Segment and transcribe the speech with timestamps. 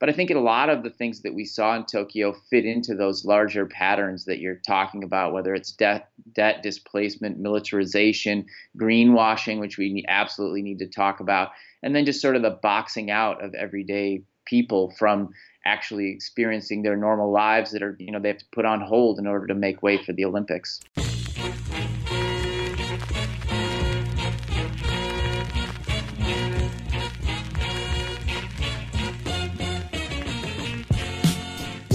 [0.00, 2.94] But I think a lot of the things that we saw in Tokyo fit into
[2.94, 8.46] those larger patterns that you're talking about, whether it's debt, debt displacement, militarization,
[8.80, 11.50] greenwashing, which we absolutely need to talk about,
[11.82, 15.28] and then just sort of the boxing out of everyday people from
[15.66, 19.18] actually experiencing their normal lives that are, you know, they have to put on hold
[19.18, 20.80] in order to make way for the Olympics.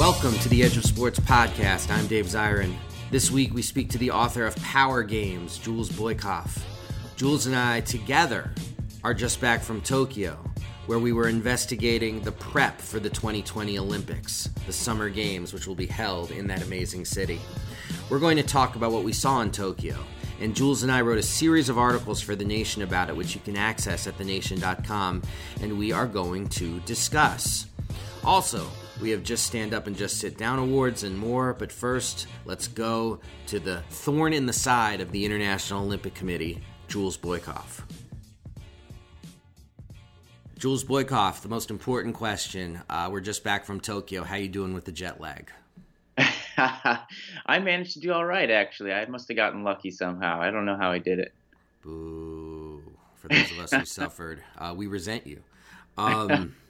[0.05, 1.89] Welcome to the Edge of Sports podcast.
[1.89, 2.75] I'm Dave Zirin.
[3.09, 6.61] This week we speak to the author of Power Games, Jules Boykoff.
[7.15, 8.51] Jules and I together
[9.03, 10.37] are just back from Tokyo,
[10.85, 15.73] where we were investigating the prep for the 2020 Olympics, the Summer Games, which will
[15.73, 17.41] be held in that amazing city.
[18.07, 19.97] We're going to talk about what we saw in Tokyo,
[20.39, 23.33] and Jules and I wrote a series of articles for The Nation about it, which
[23.33, 25.23] you can access at thenation.com,
[25.61, 27.65] and we are going to discuss.
[28.23, 28.67] Also,
[29.01, 32.67] we have Just Stand Up and Just Sit Down awards and more, but first, let's
[32.67, 37.81] go to the thorn in the side of the International Olympic Committee, Jules Boykoff.
[40.57, 42.81] Jules Boykoff, the most important question.
[42.89, 44.23] Uh, we're just back from Tokyo.
[44.23, 45.51] How you doing with the jet lag?
[46.57, 48.93] I managed to do all right, actually.
[48.93, 50.41] I must have gotten lucky somehow.
[50.41, 51.33] I don't know how I did it.
[51.81, 52.81] Boo.
[53.15, 55.41] For those of us who suffered, uh, we resent you.
[55.97, 56.55] Um,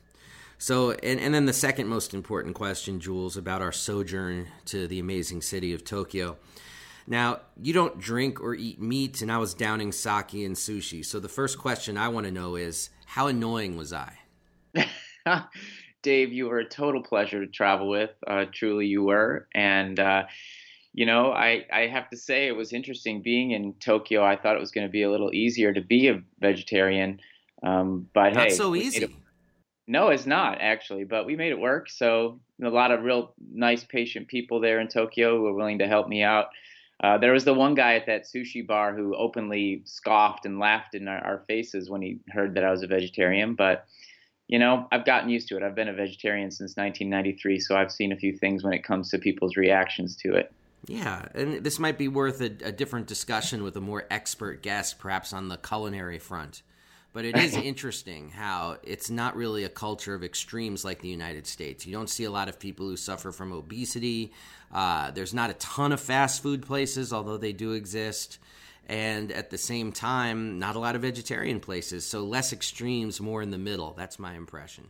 [0.66, 4.98] so, and, and then the second most important question, Jules, about our sojourn to the
[4.98, 6.38] amazing city of Tokyo.
[7.06, 11.06] Now, you don't drink or eat meat, and I was downing sake and sushi.
[11.06, 14.18] So, the first question I want to know is how annoying was I?
[16.02, 18.16] Dave, you were a total pleasure to travel with.
[18.26, 19.48] Uh, truly, you were.
[19.54, 20.24] And, uh,
[20.94, 24.24] you know, I, I have to say it was interesting being in Tokyo.
[24.24, 27.20] I thought it was going to be a little easier to be a vegetarian.
[27.62, 29.16] Um, but Not hey, so easy.
[29.88, 31.90] No, it's not actually, but we made it work.
[31.90, 35.88] So a lot of real nice, patient people there in Tokyo who were willing to
[35.88, 36.48] help me out.
[37.04, 40.96] Uh, there was the one guy at that sushi bar who openly scoffed and laughed
[40.96, 43.54] in our, our, faces when he heard that I was a vegetarian.
[43.54, 43.86] But
[44.48, 45.64] you know, I've gotten used to it.
[45.64, 49.10] I've been a vegetarian since 1993, so I've seen a few things when it comes
[49.10, 50.54] to people's reactions to it.
[50.88, 55.00] Yeah, and this might be worth a, a different discussion with a more expert guest,
[55.00, 56.62] perhaps on the culinary front.
[57.16, 61.48] But it is interesting how it's not really a culture of extremes like the United
[61.48, 61.88] States.
[61.88, 64.34] You don't see a lot of people who suffer from obesity.
[64.70, 68.38] Uh, there's not a ton of fast food places, although they do exist.
[68.90, 72.06] And at the same time, not a lot of vegetarian places.
[72.06, 73.94] So less extremes, more in the middle.
[73.94, 74.90] That's my impression.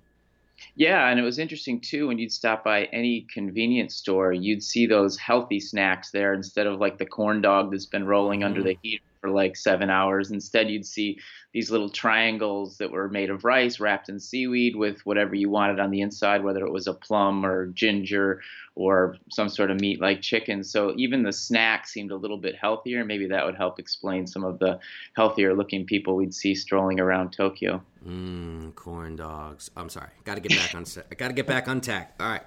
[0.76, 4.88] Yeah, and it was interesting too when you'd stop by any convenience store, you'd see
[4.88, 8.46] those healthy snacks there instead of like the corn dog that's been rolling mm.
[8.46, 10.32] under the heat for like seven hours.
[10.32, 11.18] Instead, you'd see
[11.52, 15.80] these little triangles that were made of rice wrapped in seaweed with whatever you wanted
[15.80, 18.42] on the inside, whether it was a plum or ginger
[18.76, 20.64] or some sort of meat like chicken.
[20.64, 23.04] So even the snack seemed a little bit healthier.
[23.04, 24.80] Maybe that would help explain some of the
[25.16, 27.82] healthier looking people we'd see strolling around Tokyo.
[28.08, 29.72] Mmm, corn dogs.
[29.76, 30.10] I'm sorry.
[30.24, 30.86] Got to get back on.
[30.86, 31.08] set.
[31.12, 32.14] I got to get back on tack.
[32.20, 32.44] All right.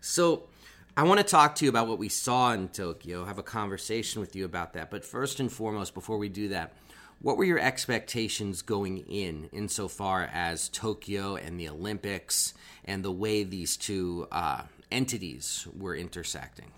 [0.00, 0.44] So
[0.94, 4.20] I want to talk to you about what we saw in Tokyo, have a conversation
[4.20, 4.90] with you about that.
[4.90, 6.74] But first and foremost, before we do that,
[7.22, 12.52] what were your expectations going in, insofar as Tokyo and the Olympics
[12.84, 16.72] and the way these two uh, entities were intersecting?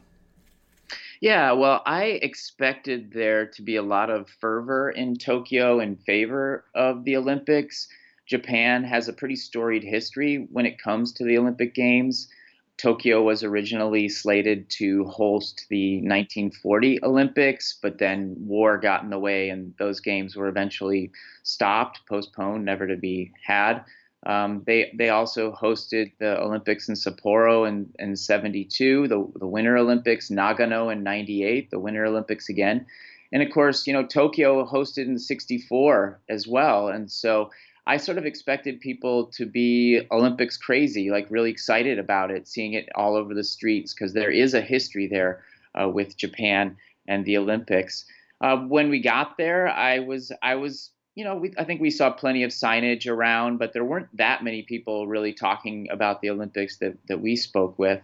[1.21, 6.65] Yeah, well, I expected there to be a lot of fervor in Tokyo in favor
[6.73, 7.89] of the Olympics.
[8.27, 12.29] Japan has a pretty storied history when it comes to the Olympic Games.
[12.77, 19.19] Tokyo was originally slated to host the 1940 Olympics, but then war got in the
[19.19, 21.13] way, and those games were eventually
[21.45, 23.85] stopped, postponed, never to be had.
[24.27, 29.77] Um, they they also hosted the Olympics in Sapporo in, in 72, the, the Winter
[29.77, 32.87] Olympics, Nagano in 98, the Winter Olympics again.
[33.33, 36.89] And of course, you know, Tokyo hosted in 64 as well.
[36.89, 37.51] And so
[37.87, 42.73] I sort of expected people to be Olympics crazy, like really excited about it, seeing
[42.73, 45.45] it all over the streets, because there is a history there
[45.75, 46.77] uh, with Japan
[47.07, 48.07] and the Olympics.
[48.41, 51.91] Uh, when we got there, I was I was you know, we, I think we
[51.91, 56.31] saw plenty of signage around, but there weren't that many people really talking about the
[56.31, 58.01] Olympics that, that we spoke with.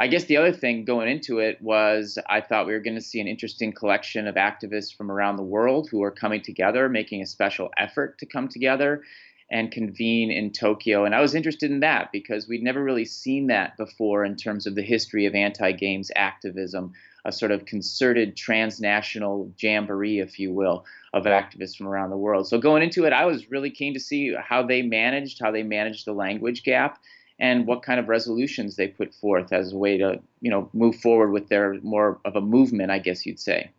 [0.00, 3.02] I guess the other thing going into it was I thought we were going to
[3.02, 7.20] see an interesting collection of activists from around the world who are coming together, making
[7.20, 9.02] a special effort to come together
[9.50, 11.04] and convene in Tokyo.
[11.04, 14.66] And I was interested in that because we'd never really seen that before in terms
[14.66, 16.92] of the history of anti games activism,
[17.24, 22.46] a sort of concerted transnational jamboree, if you will, of activists from around the world.
[22.46, 25.64] So going into it, I was really keen to see how they managed, how they
[25.64, 27.00] managed the language gap
[27.38, 30.96] and what kind of resolutions they put forth as a way to, you know, move
[30.96, 33.70] forward with their more of a movement, I guess you'd say.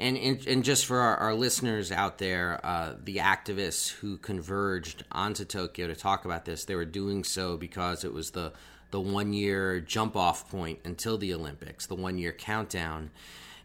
[0.00, 5.04] And, and, and just for our, our listeners out there, uh, the activists who converged
[5.12, 8.52] onto Tokyo to talk about this, they were doing so because it was the
[8.94, 13.10] the one year jump off point until the Olympics, the one year countdown,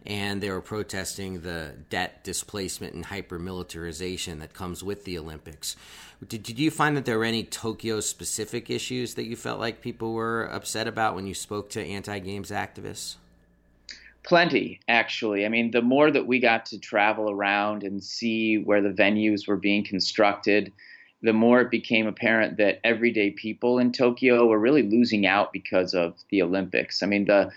[0.06, 5.76] and they were protesting the debt displacement and hypermilitarization that comes with the Olympics.
[6.26, 9.80] Did, did you find that there were any Tokyo specific issues that you felt like
[9.80, 13.16] people were upset about when you spoke to anti games activists?
[14.22, 15.46] Plenty, actually.
[15.46, 19.48] I mean, the more that we got to travel around and see where the venues
[19.48, 20.72] were being constructed,
[21.22, 25.94] the more it became apparent that everyday people in Tokyo were really losing out because
[25.94, 27.02] of the Olympics.
[27.02, 27.50] I mean, the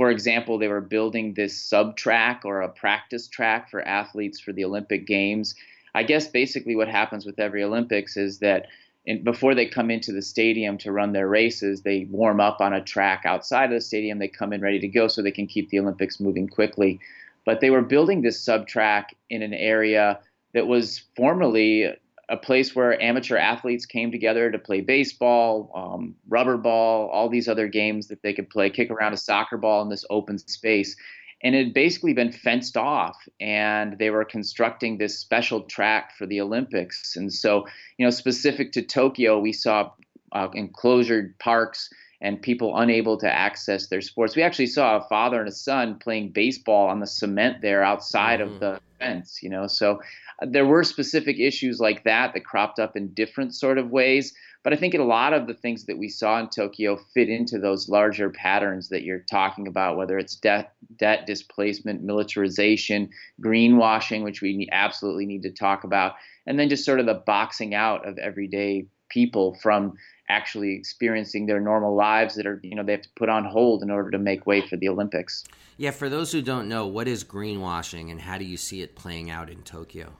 [0.00, 4.50] for example, they were building this sub track or a practice track for athletes for
[4.50, 5.54] the Olympic Games
[5.94, 8.66] I guess basically what happens with every Olympics is that
[9.06, 12.72] in, before they come into the stadium to run their races, they warm up on
[12.72, 14.18] a track outside of the stadium.
[14.18, 17.00] They come in ready to go so they can keep the Olympics moving quickly.
[17.44, 20.20] But they were building this sub track in an area
[20.52, 21.94] that was formerly
[22.30, 27.48] a place where amateur athletes came together to play baseball, um, rubber ball, all these
[27.48, 30.96] other games that they could play, kick around a soccer ball in this open space.
[31.42, 36.26] And it had basically been fenced off and they were constructing this special track for
[36.26, 37.16] the olympics.
[37.16, 37.66] And so
[37.98, 39.90] you know specific to tokyo we saw
[40.32, 41.90] uh, enclosed parks
[42.20, 45.98] and people unable to access their sports we actually saw a father and a son
[45.98, 48.54] playing baseball on the cement there outside mm-hmm.
[48.54, 50.00] of the fence you know so
[50.42, 54.34] uh, there were specific issues like that that cropped up in different sort of ways
[54.62, 57.58] but I think a lot of the things that we saw in Tokyo fit into
[57.58, 63.08] those larger patterns that you're talking about, whether it's debt, debt displacement, militarization,
[63.42, 66.14] greenwashing, which we absolutely need to talk about,
[66.46, 69.94] and then just sort of the boxing out of everyday people from
[70.28, 73.82] actually experiencing their normal lives that are you know they have to put on hold
[73.82, 75.44] in order to make way for the olympics
[75.76, 78.94] yeah for those who don't know what is greenwashing and how do you see it
[78.94, 80.12] playing out in tokyo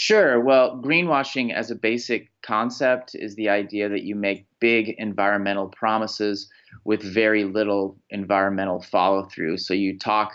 [0.00, 0.40] Sure.
[0.40, 6.48] Well, greenwashing as a basic concept is the idea that you make big environmental promises
[6.84, 9.58] with very little environmental follow through.
[9.58, 10.34] So you talk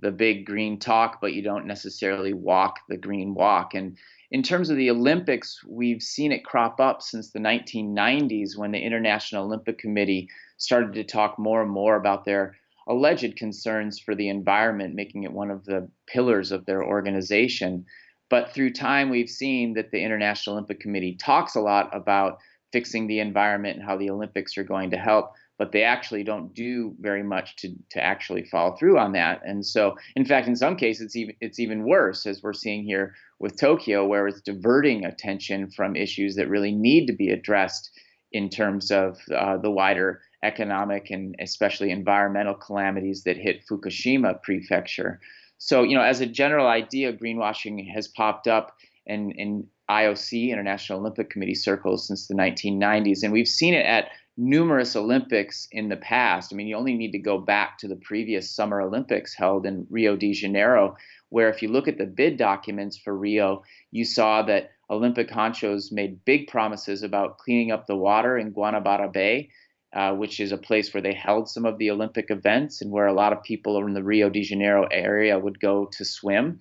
[0.00, 3.74] the big green talk, but you don't necessarily walk the green walk.
[3.74, 3.96] And
[4.30, 8.80] in terms of the Olympics, we've seen it crop up since the 1990s when the
[8.80, 12.56] International Olympic Committee started to talk more and more about their
[12.86, 17.84] alleged concerns for the environment, making it one of the pillars of their organization.
[18.30, 22.38] But through time, we've seen that the International Olympic Committee talks a lot about
[22.72, 26.52] fixing the environment and how the Olympics are going to help, but they actually don't
[26.54, 29.40] do very much to, to actually follow through on that.
[29.44, 32.84] And so, in fact, in some cases, it's even, it's even worse, as we're seeing
[32.84, 37.90] here with Tokyo, where it's diverting attention from issues that really need to be addressed
[38.32, 45.20] in terms of uh, the wider economic and especially environmental calamities that hit Fukushima prefecture.
[45.58, 50.98] So, you know, as a general idea, greenwashing has popped up in, in IOC, International
[50.98, 53.22] Olympic Committee circles, since the 1990s.
[53.22, 56.52] And we've seen it at numerous Olympics in the past.
[56.52, 59.86] I mean, you only need to go back to the previous Summer Olympics held in
[59.90, 60.96] Rio de Janeiro,
[61.28, 65.92] where if you look at the bid documents for Rio, you saw that Olympic honchos
[65.92, 69.50] made big promises about cleaning up the water in Guanabara Bay
[69.94, 73.06] uh, which is a place where they held some of the Olympic events and where
[73.06, 76.58] a lot of people in the Rio de Janeiro area would go to swim.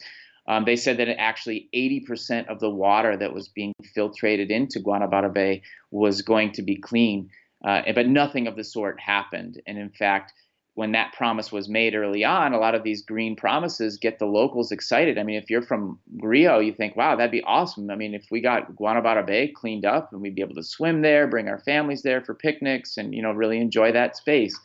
[0.48, 5.34] Um, they said that actually 80% of the water that was being filtrated into Guanabara
[5.34, 7.30] Bay was going to be clean,
[7.64, 9.62] uh, but nothing of the sort happened.
[9.68, 10.34] And in fact,
[10.76, 14.26] when that promise was made early on, a lot of these green promises get the
[14.26, 15.20] locals excited.
[15.20, 17.92] I mean, if you're from Rio, you think, wow, that'd be awesome.
[17.92, 21.04] I mean, if we got Guanabara Bay cleaned up and we'd be able to swim
[21.04, 24.60] there, bring our families there for picnics and, you know, really enjoy that space.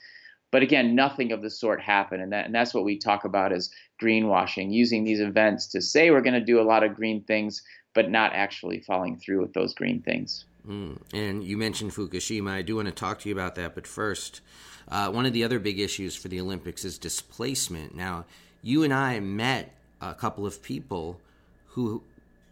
[0.51, 2.23] But again, nothing of the sort happened.
[2.23, 3.69] And, that, and that's what we talk about as
[4.03, 7.63] greenwashing, using these events to say we're going to do a lot of green things,
[7.95, 10.47] but not actually following through with those green things.
[10.69, 10.99] Mm.
[11.15, 12.51] And you mentioned Fukushima.
[12.51, 13.75] I do want to talk to you about that.
[13.75, 14.41] But first,
[14.89, 17.95] uh, one of the other big issues for the Olympics is displacement.
[17.95, 18.27] Now,
[18.63, 21.21] you and I met a couple of people
[21.69, 22.03] who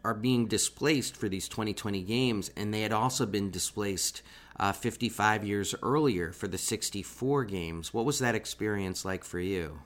[0.04, 4.22] are being displaced for these 2020 games, and they had also been displaced
[4.58, 7.92] uh, 55 years earlier for the 64 games.
[7.92, 9.80] What was that experience like for you?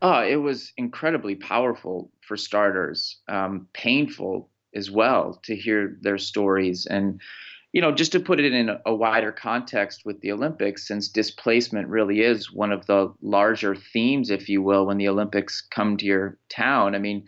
[0.00, 6.86] Oh, it was incredibly powerful for starters, um, painful as well to hear their stories.
[6.86, 7.20] And,
[7.72, 11.88] you know, just to put it in a wider context with the Olympics, since displacement
[11.88, 16.06] really is one of the larger themes, if you will, when the Olympics come to
[16.06, 16.94] your town.
[16.94, 17.26] I mean,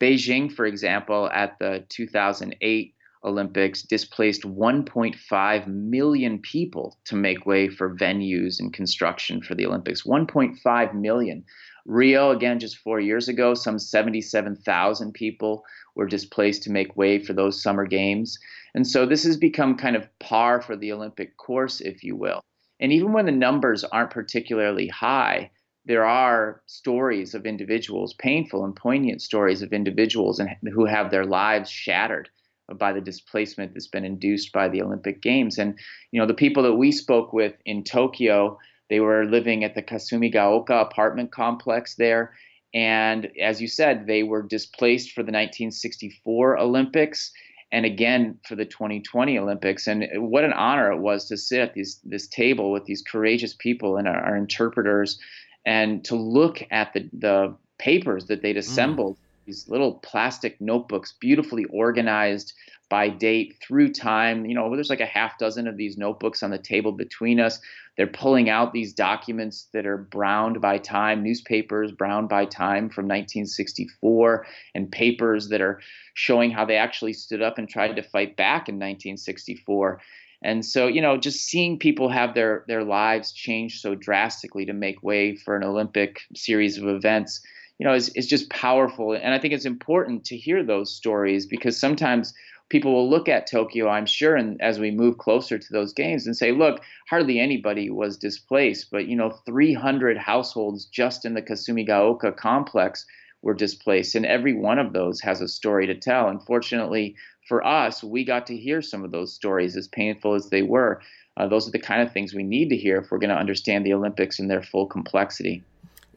[0.00, 7.96] Beijing, for example, at the 2008 Olympics displaced 1.5 million people to make way for
[7.96, 10.02] venues and construction for the Olympics.
[10.02, 11.44] 1.5 million.
[11.88, 15.64] Rio, again, just four years ago, some 77,000 people
[15.96, 18.38] were displaced to make way for those summer games.
[18.74, 22.42] And so this has become kind of par for the Olympic course, if you will.
[22.78, 25.50] And even when the numbers aren't particularly high,
[25.86, 31.24] there are stories of individuals, painful and poignant stories of individuals and, who have their
[31.24, 32.28] lives shattered
[32.76, 35.56] by the displacement that's been induced by the Olympic Games.
[35.56, 35.78] And,
[36.12, 39.82] you know, the people that we spoke with in Tokyo, they were living at the
[39.82, 42.34] Kasumigaoka apartment complex there.
[42.74, 47.32] And as you said, they were displaced for the 1964 Olympics
[47.70, 49.86] and again for the 2020 Olympics.
[49.86, 53.54] And what an honor it was to sit at these, this table with these courageous
[53.54, 55.18] people and our, our interpreters
[55.66, 58.60] and to look at the, the papers that they'd mm.
[58.60, 59.16] assembled.
[59.16, 59.20] Mm.
[59.46, 62.52] These little plastic notebooks, beautifully organized
[62.88, 64.46] by date through time.
[64.46, 67.60] You know, there's like a half dozen of these notebooks on the table between us.
[67.96, 73.06] They're pulling out these documents that are browned by time, newspapers browned by time from
[73.06, 75.80] 1964, and papers that are
[76.14, 80.00] showing how they actually stood up and tried to fight back in 1964.
[80.42, 84.72] And so, you know, just seeing people have their their lives change so drastically to
[84.72, 87.40] make way for an Olympic series of events,
[87.78, 89.12] you know, is, is just powerful.
[89.12, 92.32] And I think it's important to hear those stories because sometimes
[92.68, 96.26] people will look at Tokyo, I'm sure, and as we move closer to those games
[96.26, 101.42] and say, look, hardly anybody was displaced, but you know, 300 households just in the
[101.42, 103.06] Kasumigaoka complex
[103.42, 106.28] were displaced, and every one of those has a story to tell.
[106.28, 107.14] Unfortunately,
[107.48, 111.00] for us, we got to hear some of those stories, as painful as they were.
[111.36, 113.36] Uh, those are the kind of things we need to hear if we're going to
[113.36, 115.62] understand the Olympics in their full complexity.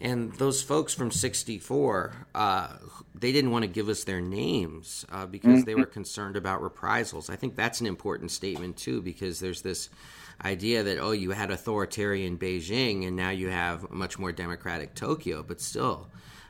[0.01, 2.69] And those folks from 64, uh,
[3.13, 5.61] they didn't want to give us their names uh, because mm-hmm.
[5.61, 7.29] they were concerned about reprisals.
[7.29, 9.89] I think that's an important statement, too, because there's this
[10.43, 14.95] idea that, oh, you had authoritarian Beijing and now you have a much more democratic
[14.95, 15.43] Tokyo.
[15.43, 16.07] But still,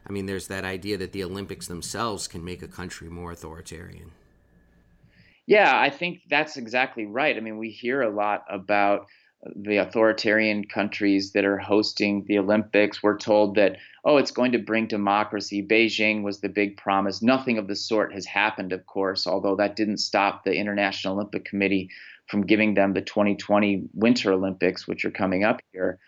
[0.07, 4.11] I mean, there's that idea that the Olympics themselves can make a country more authoritarian.
[5.45, 7.35] Yeah, I think that's exactly right.
[7.35, 9.07] I mean, we hear a lot about
[9.55, 13.01] the authoritarian countries that are hosting the Olympics.
[13.01, 15.65] We're told that, oh, it's going to bring democracy.
[15.65, 17.21] Beijing was the big promise.
[17.21, 21.45] Nothing of the sort has happened, of course, although that didn't stop the International Olympic
[21.45, 21.89] Committee
[22.27, 25.99] from giving them the 2020 Winter Olympics, which are coming up here.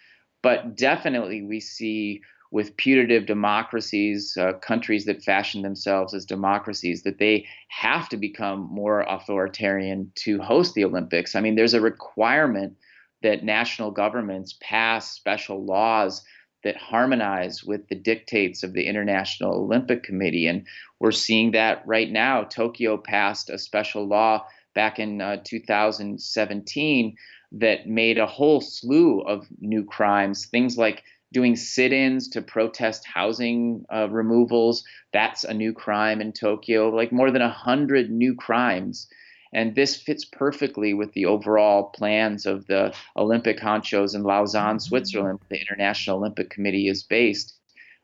[0.44, 2.22] But definitely, we see
[2.52, 8.70] with putative democracies, uh, countries that fashion themselves as democracies, that they have to become
[8.72, 11.34] more authoritarian to host the Olympics.
[11.36, 12.78] I mean, there's a requirement
[13.24, 16.24] that national governments pass special laws
[16.64, 20.48] that harmonize with the dictates of the International Olympic Committee.
[20.48, 20.66] And
[21.00, 22.44] we're seeing that right now.
[22.44, 27.16] Tokyo passed a special law back in uh, 2017
[27.54, 33.84] that made a whole slew of new crimes, things like doing sit-ins to protest housing
[33.94, 34.84] uh, removals.
[35.12, 36.90] That's a new crime in Tokyo.
[36.90, 39.08] Like more than a hundred new crimes.
[39.54, 45.40] And this fits perfectly with the overall plans of the Olympic honchos in Lausanne, Switzerland,
[45.40, 47.56] where the International Olympic Committee is based.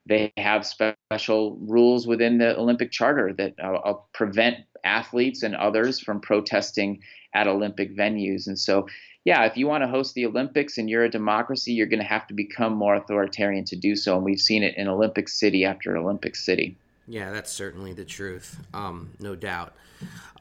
[0.06, 6.00] They have special rules within the Olympic Charter that uh, uh prevent athletes and others
[6.00, 7.02] from protesting
[7.34, 8.48] at Olympic venues.
[8.48, 8.88] And so
[9.26, 12.06] yeah, if you want to host the Olympics and you're a democracy, you're going to
[12.06, 14.16] have to become more authoritarian to do so.
[14.16, 16.76] And we've seen it in Olympic city after Olympic city.
[17.08, 19.74] Yeah, that's certainly the truth, um, no doubt.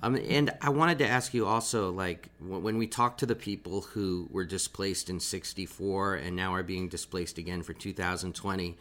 [0.02, 3.80] Um, and I wanted to ask you also, like, when we talk to the people
[3.80, 8.78] who were displaced in '64 and now are being displaced again for 2020,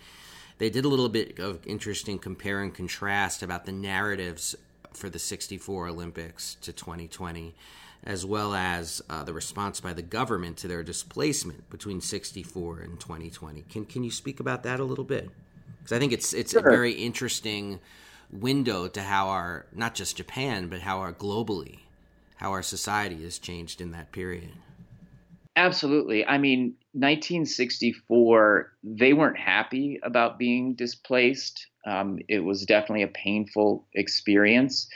[0.59, 4.55] they did a little bit of interesting compare and contrast about the narratives
[4.93, 7.55] for the '64 Olympics to 2020
[8.03, 12.99] as well as uh, the response by the government to their displacement between 64 and
[12.99, 13.63] 2020.
[13.69, 15.29] Can can you speak about that a little bit?
[15.79, 16.65] Because I think it's it's sure.
[16.65, 17.79] a very interesting
[18.31, 21.79] window to how our not just Japan but how our globally
[22.37, 24.51] how our society has changed in that period.
[25.55, 26.25] Absolutely.
[26.25, 31.67] I mean, 1964, they weren't happy about being displaced.
[31.85, 34.87] Um, it was definitely a painful experience.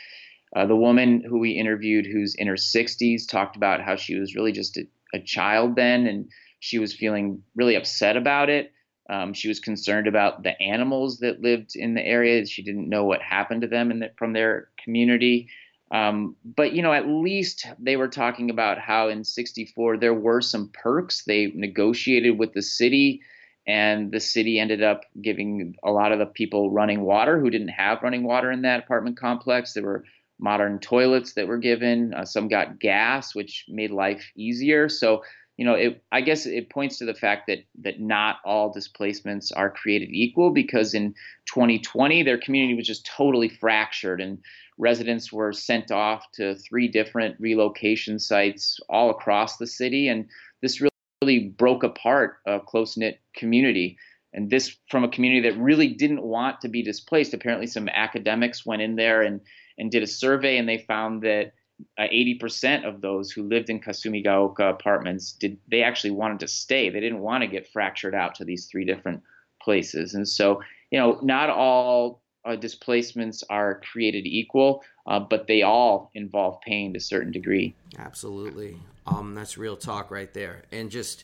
[0.56, 4.36] Uh, the woman who we interviewed, who's in her 60s, talked about how she was
[4.36, 4.84] really just a,
[5.16, 8.72] a child then, and she was feeling really upset about it.
[9.12, 12.46] Um, she was concerned about the animals that lived in the area.
[12.46, 15.50] She didn't know what happened to them the, from their community.
[15.92, 20.40] Um, but you know, at least they were talking about how in '64 there were
[20.40, 21.26] some perks.
[21.26, 23.22] They negotiated with the city,
[23.68, 27.68] and the city ended up giving a lot of the people running water who didn't
[27.68, 29.74] have running water in that apartment complex.
[29.74, 30.06] There were
[30.40, 32.14] modern toilets that were given.
[32.14, 34.88] Uh, some got gas, which made life easier.
[34.88, 35.24] So
[35.62, 39.52] you know, it, I guess it points to the fact that that not all displacements
[39.52, 41.14] are created equal because in
[41.54, 44.40] 2020 their community was just totally fractured and
[44.80, 50.08] residents were sent off to three different relocation sites all across the city.
[50.08, 50.28] And
[50.64, 54.00] this really, broke apart a close knit community.
[54.34, 57.36] And this from a community that really didn't want to be displaced.
[57.36, 59.42] Apparently, some academics went in there and,
[59.78, 61.52] and did a survey, and they found that
[61.98, 66.90] uh, 80% of those who lived in Kasumigaoka apartments did they actually wanted to stay.
[66.90, 69.22] They didn't want to get fractured out to these three different
[69.62, 70.14] places.
[70.14, 70.62] And so,
[70.92, 76.94] you know, not all uh, displacements are created equal, uh, but they all involve pain
[76.94, 77.76] to a certain degree.
[77.98, 78.78] Absolutely.
[79.06, 80.64] Um, that's real talk right there.
[80.72, 81.24] And just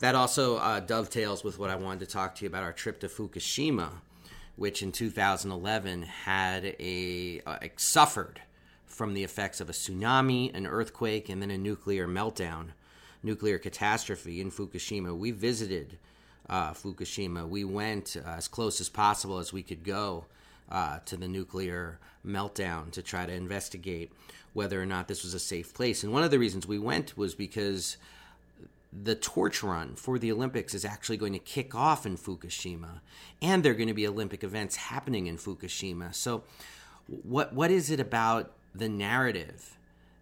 [0.00, 3.00] that also uh, dovetails with what I wanted to talk to you about our trip
[3.00, 3.90] to Fukushima,
[4.56, 8.40] which in 2011 had a uh, suffered
[8.88, 12.68] from the effects of a tsunami, an earthquake, and then a nuclear meltdown,
[13.22, 15.16] nuclear catastrophe in Fukushima.
[15.16, 15.98] We visited
[16.48, 17.48] uh, Fukushima.
[17.48, 20.26] We went uh, as close as possible as we could go
[20.70, 24.12] uh, to the nuclear meltdown to try to investigate
[24.52, 26.02] whether or not this was a safe place.
[26.02, 27.96] And one of the reasons we went was because
[28.92, 33.00] the torch run for the Olympics is actually going to kick off in Fukushima,
[33.42, 36.14] and there are going to be Olympic events happening in Fukushima.
[36.14, 36.44] So,
[37.06, 39.78] what what is it about the narrative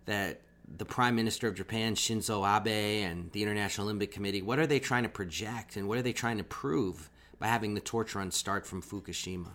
[0.07, 0.41] that
[0.79, 4.81] the Prime Minister of Japan, Shinzo Abe, and the International Olympic Committee, what are they
[4.81, 8.31] trying to project, and what are they trying to prove by having the torch run
[8.31, 9.51] start from Fukushima?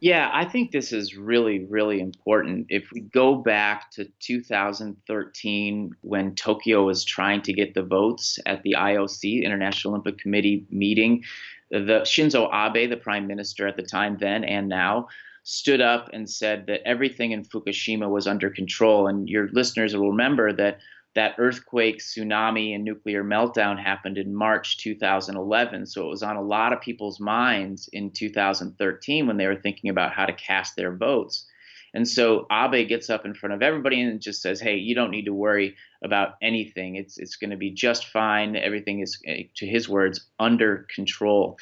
[0.00, 2.66] Yeah, I think this is really, really important.
[2.68, 8.62] If we go back to 2013, when Tokyo was trying to get the votes at
[8.64, 11.24] the IOC, International Olympic Committee meeting,
[11.70, 15.08] the Shinzo Abe, the prime minister at the time then and now,
[15.44, 19.06] stood up and said that everything in Fukushima was under control.
[19.06, 20.78] And your listeners will remember that
[21.14, 25.86] that earthquake, tsunami, and nuclear meltdown happened in March 2011.
[25.86, 29.90] So it was on a lot of people's minds in 2013 when they were thinking
[29.90, 31.46] about how to cast their votes.
[31.94, 35.12] And so Abe gets up in front of everybody and just says, "Hey, you don't
[35.12, 36.96] need to worry about anything.
[36.96, 38.56] It's it's going to be just fine.
[38.56, 41.56] Everything is, eh, to his words, under control."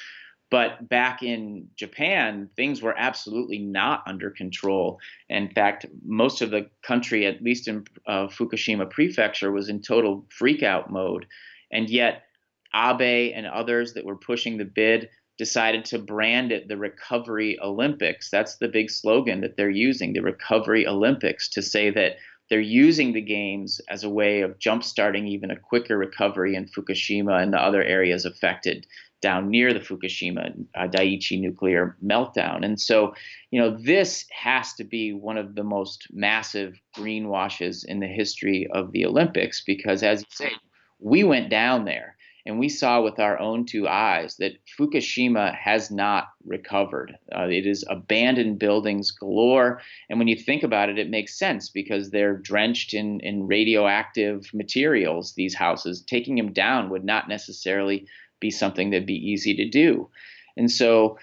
[0.52, 5.00] But back in Japan, things were absolutely not under control.
[5.30, 10.26] In fact, most of the country, at least in uh, Fukushima Prefecture, was in total
[10.38, 11.24] freakout mode.
[11.70, 12.24] And yet,
[12.74, 18.28] Abe and others that were pushing the bid decided to brand it the Recovery Olympics.
[18.28, 22.16] That's the big slogan that they're using, the Recovery Olympics, to say that
[22.50, 27.42] they're using the games as a way of jumpstarting even a quicker recovery in Fukushima
[27.42, 28.86] and the other areas affected
[29.22, 32.64] down near the Fukushima uh, Daiichi nuclear meltdown.
[32.64, 33.14] And so,
[33.50, 38.68] you know, this has to be one of the most massive greenwashes in the history
[38.72, 40.52] of the Olympics because, as you say,
[40.98, 45.90] we went down there and we saw with our own two eyes that Fukushima has
[45.90, 47.16] not recovered.
[47.34, 49.80] Uh, it is abandoned buildings galore.
[50.10, 54.50] And when you think about it, it makes sense because they're drenched in, in radioactive
[54.52, 56.02] materials, these houses.
[56.02, 58.06] Taking them down would not necessarily
[58.42, 60.10] be something that'd be easy to do.
[60.58, 61.16] And so,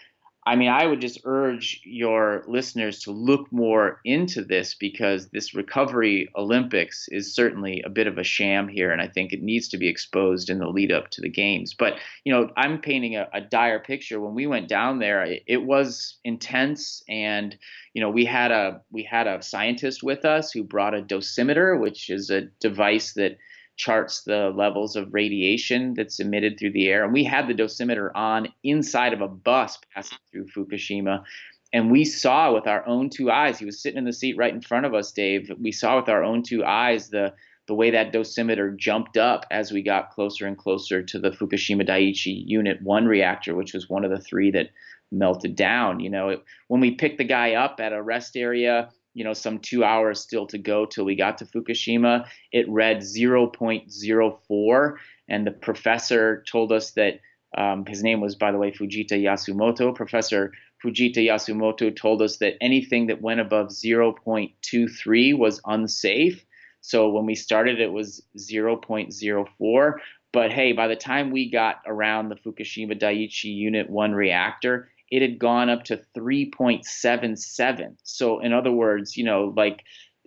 [0.48, 5.54] I mean, I would just urge your listeners to look more into this because this
[5.54, 9.68] recovery Olympics is certainly a bit of a sham here, and I think it needs
[9.68, 11.76] to be exposed in the lead up to the games.
[11.78, 14.20] But you know, I'm painting a, a dire picture.
[14.20, 17.56] When we went down there, it, it was intense, and
[17.94, 21.80] you know, we had a we had a scientist with us who brought a dosimeter,
[21.80, 23.38] which is a device that
[23.80, 27.06] charts the levels of radiation that's emitted through the air.
[27.06, 31.24] And we had the dosimeter on inside of a bus passing through Fukushima.
[31.72, 34.54] And we saw with our own two eyes, he was sitting in the seat right
[34.54, 35.50] in front of us, Dave.
[35.58, 37.34] We saw with our own two eyes the
[37.68, 41.88] the way that dosimeter jumped up as we got closer and closer to the Fukushima
[41.88, 44.72] Daiichi Unit 1 reactor, which was one of the three that
[45.12, 46.00] melted down.
[46.00, 49.34] You know, it, when we picked the guy up at a rest area, you know
[49.34, 52.26] some two hours still to go till we got to Fukushima.
[52.52, 54.96] It read 0.04,
[55.28, 57.20] and the professor told us that
[57.58, 59.96] um, his name was, by the way, Fujita Yasumoto.
[59.96, 60.52] Professor
[60.84, 66.46] Fujita Yasumoto told us that anything that went above 0.23 was unsafe.
[66.82, 69.94] So when we started, it was 0.04.
[70.32, 75.22] But hey, by the time we got around the Fukushima Daiichi Unit 1 reactor, it
[75.22, 77.96] had gone up to 3.77.
[78.04, 79.84] So, in other words, you know, like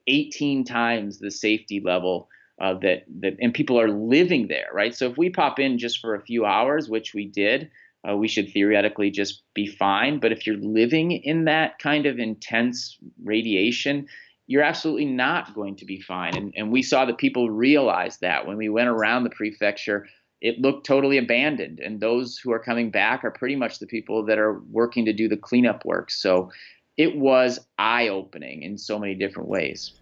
[0.06, 2.28] 18 times the safety level
[2.60, 4.94] uh, that that and people are living there, right?
[4.94, 7.70] So if we pop in just for a few hours, which we did,
[8.08, 10.20] uh, we should theoretically just be fine.
[10.20, 14.06] But if you're living in that kind of intense radiation,
[14.46, 16.36] you're absolutely not going to be fine.
[16.36, 20.06] And, and we saw that people realize that when we went around the prefecture,
[20.42, 21.78] it looked totally abandoned.
[21.78, 25.12] And those who are coming back are pretty much the people that are working to
[25.12, 26.10] do the cleanup work.
[26.10, 26.50] So
[26.96, 29.92] it was eye opening in so many different ways.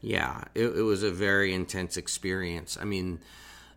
[0.00, 2.78] Yeah, it, it was a very intense experience.
[2.80, 3.20] I mean,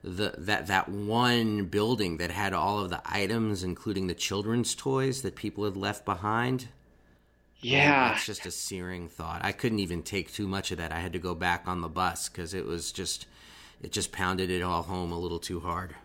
[0.01, 5.23] the that that one building that had all of the items, including the children's toys
[5.23, 6.69] that people had left behind.
[7.59, 9.41] Yeah, that's just a searing thought.
[9.43, 10.93] I couldn't even take too much of that.
[10.93, 13.25] I had to go back on the bus because it was just
[13.81, 15.95] it just pounded it all home a little too hard.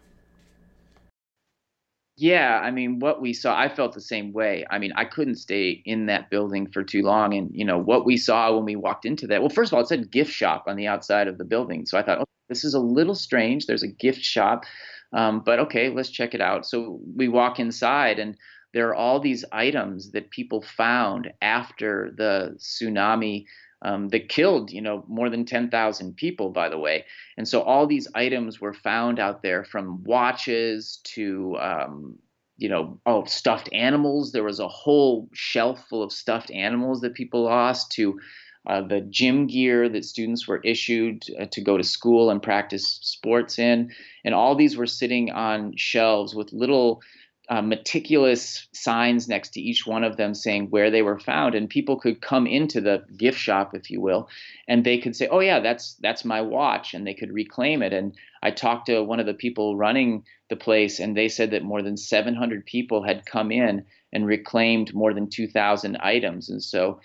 [2.20, 4.66] Yeah, I mean, what we saw, I felt the same way.
[4.68, 7.32] I mean, I couldn't stay in that building for too long.
[7.32, 9.82] And, you know, what we saw when we walked into that, well, first of all,
[9.82, 11.86] it said gift shop on the outside of the building.
[11.86, 13.66] So I thought, oh, this is a little strange.
[13.66, 14.64] There's a gift shop.
[15.12, 16.66] Um, but okay, let's check it out.
[16.66, 18.34] So we walk inside, and
[18.74, 23.44] there are all these items that people found after the tsunami
[23.82, 27.04] um, that killed, you know, more than 10,000 people, by the way.
[27.36, 32.18] And so all these items were found out there from watches to, um,
[32.56, 34.32] you know, oh, stuffed animals.
[34.32, 38.18] There was a whole shelf full of stuffed animals that people lost to
[38.66, 42.98] uh, the gym gear that students were issued uh, to go to school and practice
[43.02, 43.90] sports in.
[44.24, 47.00] And all these were sitting on shelves with little
[47.50, 51.70] uh, meticulous signs next to each one of them saying where they were found and
[51.70, 54.28] people could come into the gift shop if you will
[54.66, 57.92] and they could say oh yeah that's that's my watch and they could reclaim it.
[57.92, 61.62] And i talked to one of the people running the place and they said that
[61.62, 66.48] more than 700 people had come in and reclaimed more than 2000 items.
[66.48, 67.00] And so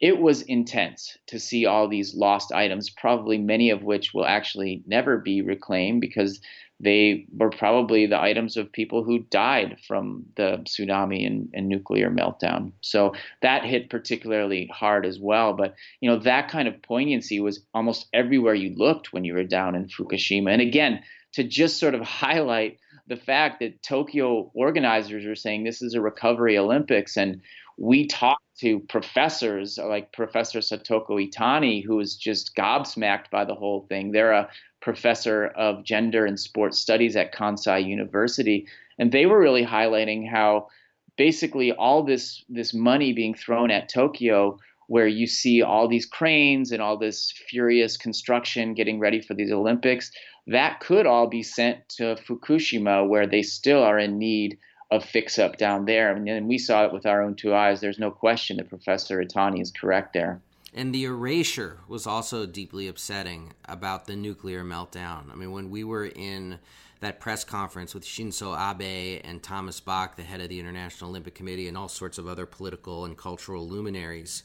[0.00, 4.82] it was intense to see all these lost items probably many of which will actually
[4.86, 6.40] never be reclaimed because
[6.82, 12.10] they were probably the items of people who died from the tsunami and, and, nuclear
[12.10, 12.72] meltdown.
[12.80, 15.54] So that hit particularly hard as well.
[15.54, 19.44] But you know that kind of poignancy was almost everywhere you looked when you were
[19.44, 20.52] down in Fukushima.
[20.52, 21.02] And again,
[21.34, 26.00] to just sort of highlight the fact that Tokyo organizers are saying this is a
[26.00, 27.40] recovery Olympics, and
[27.78, 33.86] we talked to professors like Professor Satoko Itani, who was just gobsmacked by the whole
[33.88, 34.12] thing.
[34.12, 34.48] They're a
[34.82, 38.66] professor of gender and sports studies at Kansai University,
[38.98, 40.68] and they were really highlighting how
[41.16, 46.72] basically all this this money being thrown at Tokyo where you see all these cranes
[46.72, 50.10] and all this furious construction getting ready for these Olympics
[50.46, 54.58] that could all be sent to Fukushima where they still are in need
[54.90, 56.12] of fix up down there.
[56.12, 57.80] And we saw it with our own two eyes.
[57.80, 60.42] There's no question that professor Itani is correct there
[60.74, 65.30] and the erasure was also deeply upsetting about the nuclear meltdown.
[65.30, 66.58] I mean, when we were in
[67.00, 71.34] that press conference with Shinzo Abe and Thomas Bach, the head of the International Olympic
[71.34, 74.44] Committee, and all sorts of other political and cultural luminaries,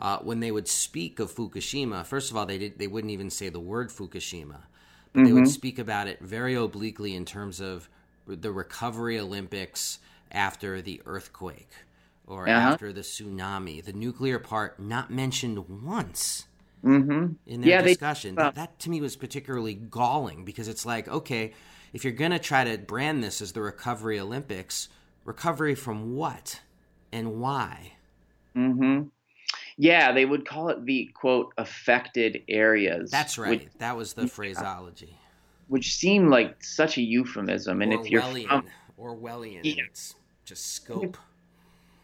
[0.00, 3.30] uh, when they would speak of Fukushima, first of all, they did, they wouldn't even
[3.30, 4.62] say the word Fukushima,
[5.12, 5.24] but mm-hmm.
[5.24, 5.50] they would mm-hmm.
[5.50, 7.88] speak about it very obliquely in terms of
[8.26, 9.98] the recovery Olympics
[10.32, 11.70] after the earthquake
[12.30, 12.58] or uh-huh.
[12.72, 13.84] after the tsunami.
[13.84, 16.46] The nuclear part not mentioned once
[16.84, 17.32] mm-hmm.
[17.46, 18.34] in their yeah, discussion.
[18.34, 21.52] They, uh, that, that to me was particularly galling because it's like, okay,
[21.92, 24.88] if you're going to try to brand this as the recovery Olympics,
[25.24, 26.60] recovery from what
[27.12, 27.92] and why?
[28.56, 29.08] Mm-hmm.
[29.76, 33.10] Yeah, they would call it the quote affected areas.
[33.10, 33.60] That's right.
[33.60, 35.16] Which, that was the phraseology.
[35.68, 37.80] Which seemed like such a euphemism.
[37.80, 38.66] And Orwellian, if you're from,
[38.98, 39.84] Orwellian, yeah.
[39.88, 40.14] it's
[40.44, 41.16] just scope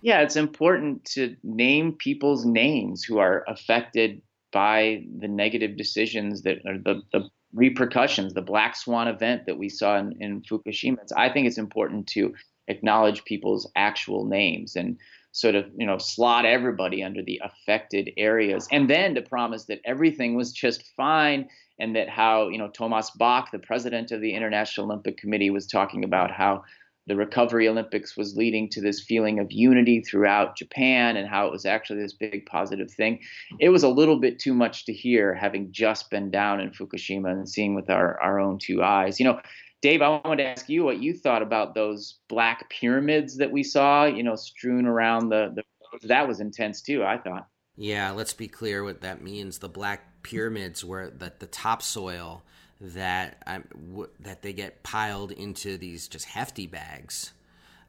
[0.07, 6.59] yeah, it's important to name people's names who are affected by the negative decisions that
[6.65, 10.99] are the, the repercussions, the black swan event that we saw in, in Fukushima.
[11.03, 12.33] It's, I think it's important to
[12.69, 14.97] acknowledge people's actual names and
[15.33, 19.81] sort of you know slot everybody under the affected areas and then to promise that
[19.85, 21.49] everything was just fine
[21.81, 25.67] and that how you know Thomas Bach the president of the International Olympic Committee was
[25.67, 26.63] talking about how
[27.07, 31.53] the Recovery Olympics was leading to this feeling of unity throughout Japan and how it
[31.53, 33.21] was actually this big positive thing.
[33.61, 37.31] It was a little bit too much to hear having just been down in Fukushima
[37.31, 39.21] and seeing with our, our own two eyes.
[39.21, 39.41] You know,
[39.83, 43.63] Dave, I wanted to ask you what you thought about those black pyramids that we
[43.63, 45.63] saw, you know, strewn around the, the
[46.03, 47.47] that was intense too, I thought.
[47.77, 49.59] Yeah, let's be clear what that means.
[49.59, 52.43] The black pyramids were that the topsoil
[52.81, 57.33] that um, w- that they get piled into these just hefty bags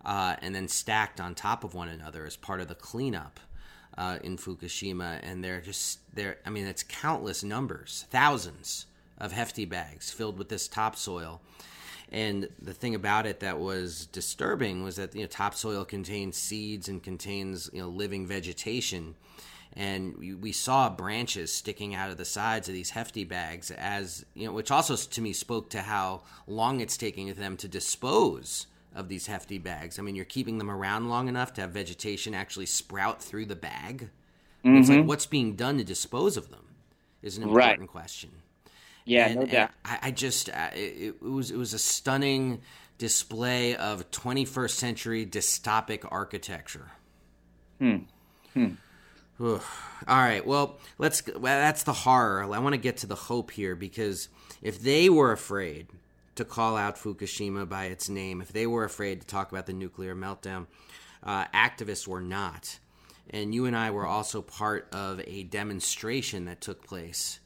[0.05, 3.39] uh, and then stacked on top of one another as part of the cleanup
[3.97, 5.19] uh, in Fukushima.
[5.23, 8.85] And they're just they're I mean it's countless numbers, thousands
[9.17, 11.41] of hefty bags filled with this topsoil.
[12.09, 16.87] And the thing about it that was disturbing was that you know topsoil contains seeds
[16.87, 19.15] and contains you know living vegetation
[19.77, 24.25] and we, we, saw branches sticking out of the sides of these hefty bags as
[24.33, 28.65] you know which also to me spoke to how long it's taking them to dispose
[28.95, 32.33] of these hefty bags i mean you're keeping them around long enough to have vegetation
[32.33, 34.09] actually sprout through the bag
[34.65, 34.77] mm-hmm.
[34.77, 35.07] it's like mm-hmm.
[35.07, 36.65] what's being done to dispose of them
[37.21, 37.87] is an important right.
[37.87, 38.31] question
[39.05, 42.61] yeah and, no doubt I, I, just it, it was it was a stunning
[42.97, 46.89] display of 21st century dystopic architecture
[47.79, 47.97] hmm
[48.53, 48.69] hmm
[49.39, 49.59] all
[50.07, 50.45] right.
[50.45, 51.23] Well, let's.
[51.27, 52.43] Well, that's the horror.
[52.43, 54.29] I want to get to the hope here because
[54.61, 55.87] if they were afraid
[56.35, 59.73] to call out Fukushima by its name, if they were afraid to talk about the
[59.73, 60.67] nuclear meltdown,
[61.23, 62.79] uh, activists were not.
[63.29, 67.39] And you and I were also part of a demonstration that took place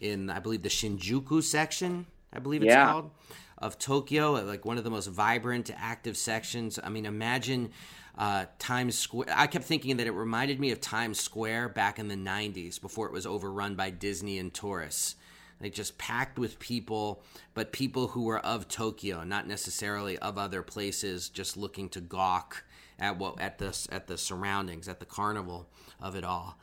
[0.00, 2.06] in, I believe, the Shinjuku section.
[2.32, 2.90] I believe it's yeah.
[2.90, 3.10] called
[3.58, 6.78] of Tokyo, like one of the most vibrant, active sections.
[6.82, 7.70] I mean, imagine
[8.18, 9.28] uh, Times Square.
[9.34, 13.06] I kept thinking that it reminded me of Times Square back in the 90s before
[13.06, 15.16] it was overrun by Disney and tourists.
[15.60, 17.22] Like just packed with people,
[17.54, 22.64] but people who were of Tokyo, not necessarily of other places, just looking to gawk
[22.98, 25.66] at what at the at the surroundings, at the carnival
[26.00, 26.58] of it all.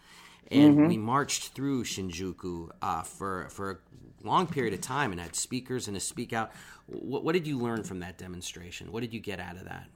[0.52, 0.88] And mm-hmm.
[0.90, 5.88] we marched through Shinjuku uh, for for a long period of time and had speakers
[5.88, 6.52] and a speak out.
[6.86, 8.92] What, what did you learn from that demonstration?
[8.92, 9.88] What did you get out of that?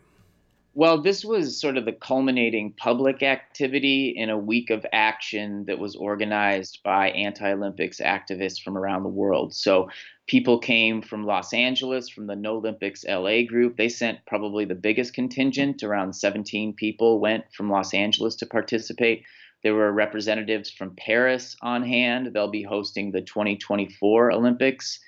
[0.77, 5.79] Well, this was sort of the culminating public activity in a week of action that
[5.79, 9.55] was organized by anti Olympics activists from around the world.
[9.55, 9.89] So
[10.27, 13.75] people came from Los Angeles, from the No Olympics LA group.
[13.75, 19.23] They sent probably the biggest contingent, around 17 people went from Los Angeles to participate.
[19.63, 22.33] There were representatives from Paris on hand.
[22.35, 24.99] They'll be hosting the 2024 Olympics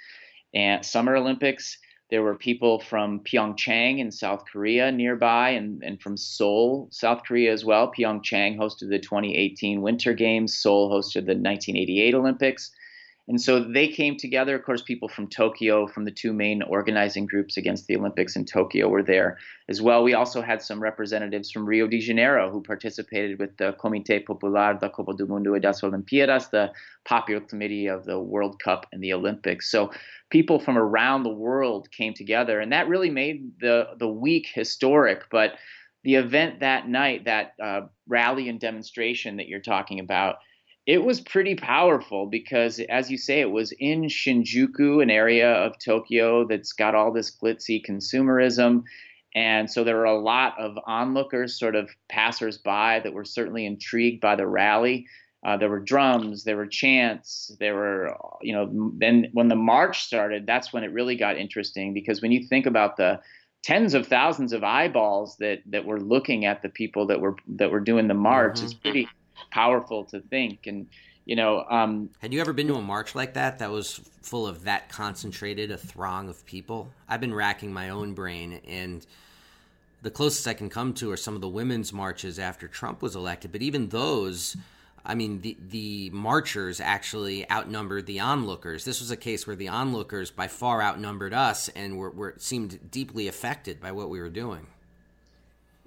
[0.52, 1.78] and Summer Olympics.
[2.10, 7.54] There were people from Pyeongchang in South Korea nearby and, and from Seoul, South Korea
[7.54, 7.92] as well.
[7.92, 12.72] Pyeongchang hosted the 2018 Winter Games, Seoul hosted the 1988 Olympics.
[13.30, 14.56] And so they came together.
[14.56, 18.44] Of course, people from Tokyo, from the two main organizing groups against the Olympics in
[18.44, 19.38] Tokyo, were there
[19.70, 20.04] as well.
[20.04, 24.80] We also had some representatives from Rio de Janeiro who participated with the Comité Popular
[24.82, 26.72] da Copa do Mundo e das Olimpíadas, the
[27.06, 29.70] popular committee of the World Cup and the Olympics.
[29.70, 29.92] So
[30.32, 35.26] people from around the world came together, and that really made the the week historic.
[35.30, 35.54] But
[36.04, 40.38] the event that night, that uh, rally and demonstration that you're talking about
[40.90, 45.78] it was pretty powerful because, as you say, it was in Shinjuku, an area of
[45.78, 48.82] Tokyo that's got all this glitzy consumerism.
[49.36, 54.20] And so there were a lot of onlookers, sort of passersby, that were certainly intrigued
[54.20, 55.06] by the rally.
[55.46, 60.04] Uh, there were drums, there were chants, there were, you know, then when the march
[60.04, 63.20] started, that's when it really got interesting because when you think about the
[63.62, 67.70] tens of thousands of eyeballs that that were looking at the people that were that
[67.70, 68.66] were doing the march, mm-hmm.
[68.66, 69.08] it's pretty
[69.52, 70.68] powerful to think.
[70.68, 70.88] And
[71.26, 74.48] you know, um, had you ever been to a march like that that was full
[74.48, 76.90] of that concentrated a throng of people?
[77.08, 79.06] I've been racking my own brain and.
[80.02, 83.18] The closest I can come to are some of the women's marches after Trump was
[83.18, 84.56] elected, but even those,
[85.06, 88.86] I mean, the the marchers actually outnumbered the onlookers.
[88.86, 92.90] This was a case where the onlookers by far outnumbered us, and were, were seemed
[92.92, 94.68] deeply affected by what we were doing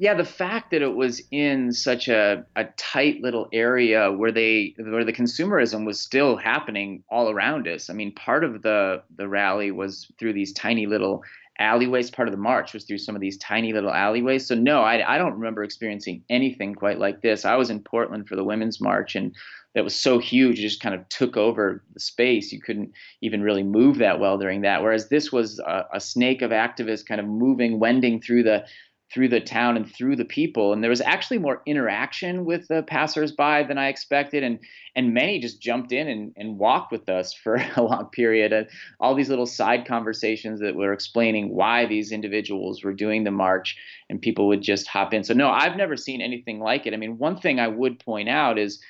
[0.03, 4.75] yeah, the fact that it was in such a, a tight little area where they
[4.77, 7.88] where the consumerism was still happening all around us.
[7.88, 11.23] I mean, part of the the rally was through these tiny little
[11.61, 12.11] alleyways.
[12.11, 14.45] Part of the march was through some of these tiny little alleyways.
[14.45, 17.45] So no, I, I don't remember experiencing anything quite like this.
[17.45, 19.33] I was in Portland for the women's march and
[19.75, 23.43] that was so huge it just kind of took over the space you couldn't even
[23.43, 27.23] really move that well during that whereas this was a, a snake of activists kind
[27.23, 28.62] of moving wending through the
[29.12, 30.72] through the town and through the people.
[30.72, 34.42] And there was actually more interaction with the passersby than I expected.
[34.42, 34.59] And
[34.94, 38.53] and many just jumped in and, and walked with us for a long period.
[38.53, 38.68] And
[39.01, 43.77] all these little side conversations that were explaining why these individuals were doing the march,
[44.09, 45.25] and people would just hop in.
[45.25, 46.94] So no, I've never seen anything like it.
[46.94, 48.81] I mean, one thing I would point out is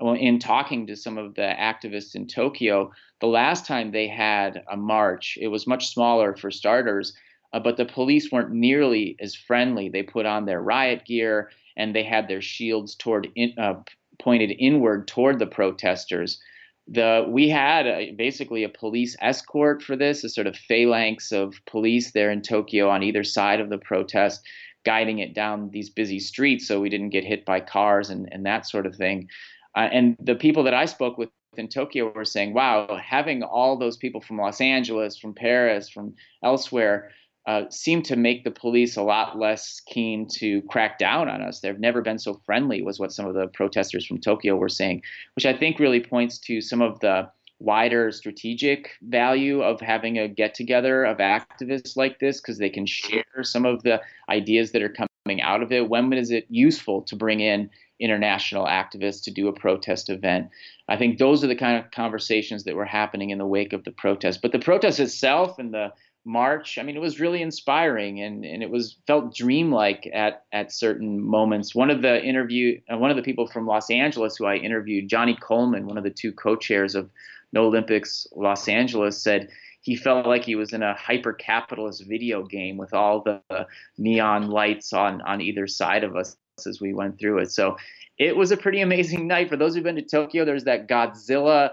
[0.00, 4.76] in talking to some of the activists in Tokyo, the last time they had a
[4.76, 7.14] march, it was much smaller for starters,
[7.54, 9.88] uh, but the police weren't nearly as friendly.
[9.88, 13.74] They put on their riot gear and they had their shields toward in, uh,
[14.20, 16.40] pointed inward toward the protesters.
[16.88, 21.54] The we had a, basically a police escort for this, a sort of phalanx of
[21.66, 24.42] police there in Tokyo on either side of the protest,
[24.84, 28.44] guiding it down these busy streets so we didn't get hit by cars and, and
[28.44, 29.28] that sort of thing.
[29.76, 33.78] Uh, and the people that I spoke with in Tokyo were saying, wow, having all
[33.78, 37.10] those people from Los Angeles, from Paris, from elsewhere
[37.46, 41.60] uh, seemed to make the police a lot less keen to crack down on us.
[41.60, 45.02] They've never been so friendly, was what some of the protesters from Tokyo were saying,
[45.36, 47.28] which I think really points to some of the
[47.60, 52.86] wider strategic value of having a get together of activists like this because they can
[52.86, 55.88] share some of the ideas that are coming out of it.
[55.88, 60.48] When is it useful to bring in international activists to do a protest event?
[60.88, 63.84] I think those are the kind of conversations that were happening in the wake of
[63.84, 64.42] the protest.
[64.42, 65.92] But the protest itself and the
[66.24, 70.72] march, I mean, it was really inspiring and, and it was felt dreamlike at, at
[70.72, 71.74] certain moments.
[71.74, 75.08] One of the interview, uh, one of the people from Los Angeles who I interviewed,
[75.08, 77.10] Jonny Coleman, one of the two co-chairs of
[77.52, 79.48] No Olympics Los Angeles, said
[79.82, 83.66] he felt like he was in a hyper capitalist video game with all the
[83.98, 87.50] neon lights on on either side of us as we went through it.
[87.50, 87.76] So
[88.18, 89.48] it was a pretty amazing night.
[89.48, 91.72] For those who've been to Tokyo, there's that Godzilla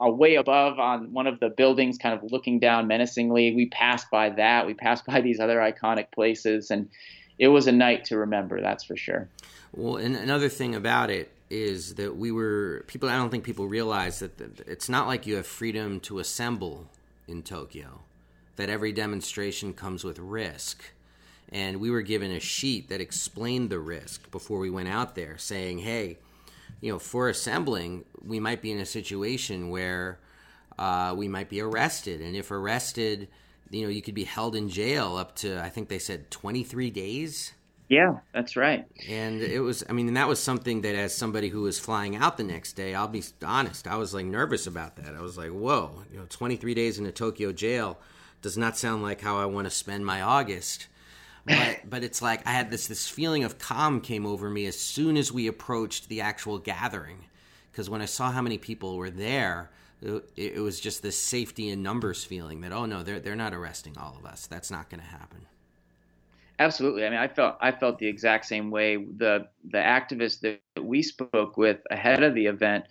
[0.00, 3.54] uh, way above on one of the buildings, kind of looking down menacingly.
[3.54, 4.66] We passed by that.
[4.66, 6.88] We passed by these other iconic places, and
[7.38, 8.60] it was a night to remember.
[8.60, 9.28] That's for sure.
[9.74, 13.08] Well, and another thing about it is that we were people.
[13.08, 16.88] I don't think people realize that it's not like you have freedom to assemble
[17.26, 18.00] in Tokyo.
[18.56, 20.82] That every demonstration comes with risk.
[21.52, 25.36] And we were given a sheet that explained the risk before we went out there,
[25.36, 26.18] saying, hey,
[26.80, 30.18] you know, for assembling, we might be in a situation where
[30.78, 33.28] uh, we might be arrested, and if arrested,
[33.70, 36.90] you know, you could be held in jail up to I think they said 23
[36.90, 37.52] days.
[37.88, 38.86] Yeah, that's right.
[39.08, 42.14] And it was, I mean, and that was something that, as somebody who was flying
[42.14, 45.16] out the next day, I'll be honest, I was like nervous about that.
[45.16, 47.98] I was like, whoa, you know, 23 days in a Tokyo jail
[48.42, 50.86] does not sound like how I want to spend my August
[51.46, 54.78] but but it's like I had this this feeling of calm came over me as
[54.78, 57.24] soon as we approached the actual gathering,
[57.70, 59.70] because when I saw how many people were there,
[60.02, 63.54] it, it, was just this safety in numbers feeling that oh no they're they're not
[63.54, 65.46] arresting all of us that's not going to happen.
[66.58, 67.06] Absolutely.
[67.06, 68.96] I mean, I felt I felt the exact same way.
[68.96, 72.84] The the activists that we spoke with ahead of the event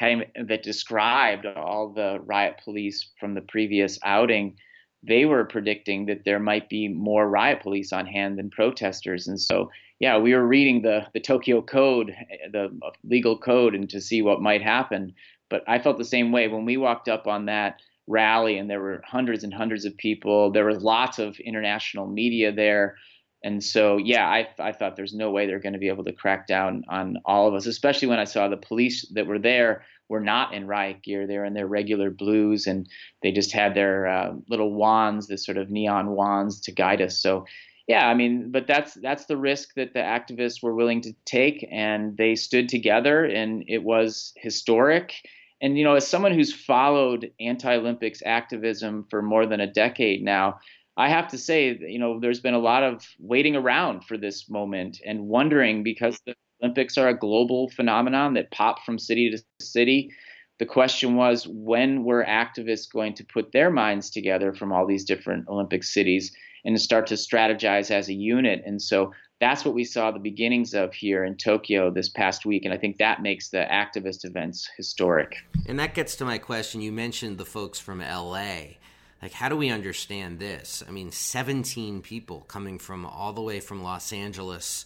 [0.00, 4.56] that described all the riot police from the previous outing
[5.02, 9.26] they were predicting that there might be more riot police on hand than protesters.
[9.26, 12.14] And so, yeah, we were reading the, the Tokyo Code,
[12.52, 12.70] the
[13.04, 15.14] legal code, and to see what might happen.
[15.50, 18.80] But I felt the same way when we walked up on that rally, and there
[18.80, 20.50] were hundreds and hundreds of people.
[20.50, 22.96] There was lots of international media there.
[23.44, 26.12] And so, yeah, I, I thought there's no way they're going to be able to
[26.12, 29.84] crack down on all of us, especially when I saw the police that were there
[30.08, 31.26] were not in riot gear.
[31.26, 32.86] They were in their regular blues, and
[33.22, 37.18] they just had their uh, little wands, this sort of neon wands, to guide us.
[37.18, 37.46] So,
[37.88, 41.66] yeah, I mean, but that's that's the risk that the activists were willing to take,
[41.72, 45.14] and they stood together, and it was historic.
[45.60, 50.58] And you know, as someone who's followed anti-Olympics activism for more than a decade now,
[50.96, 54.48] I have to say, you know, there's been a lot of waiting around for this
[54.50, 59.64] moment and wondering because the Olympics are a global phenomenon that pop from city to
[59.64, 60.10] city.
[60.58, 65.04] The question was when were activists going to put their minds together from all these
[65.04, 66.30] different Olympic cities
[66.64, 68.62] and start to strategize as a unit?
[68.64, 72.64] And so that's what we saw the beginnings of here in Tokyo this past week.
[72.64, 75.34] And I think that makes the activist events historic.
[75.66, 76.80] And that gets to my question.
[76.80, 78.76] You mentioned the folks from LA.
[79.22, 80.82] Like, how do we understand this?
[80.86, 84.84] I mean, 17 people coming from all the way from Los Angeles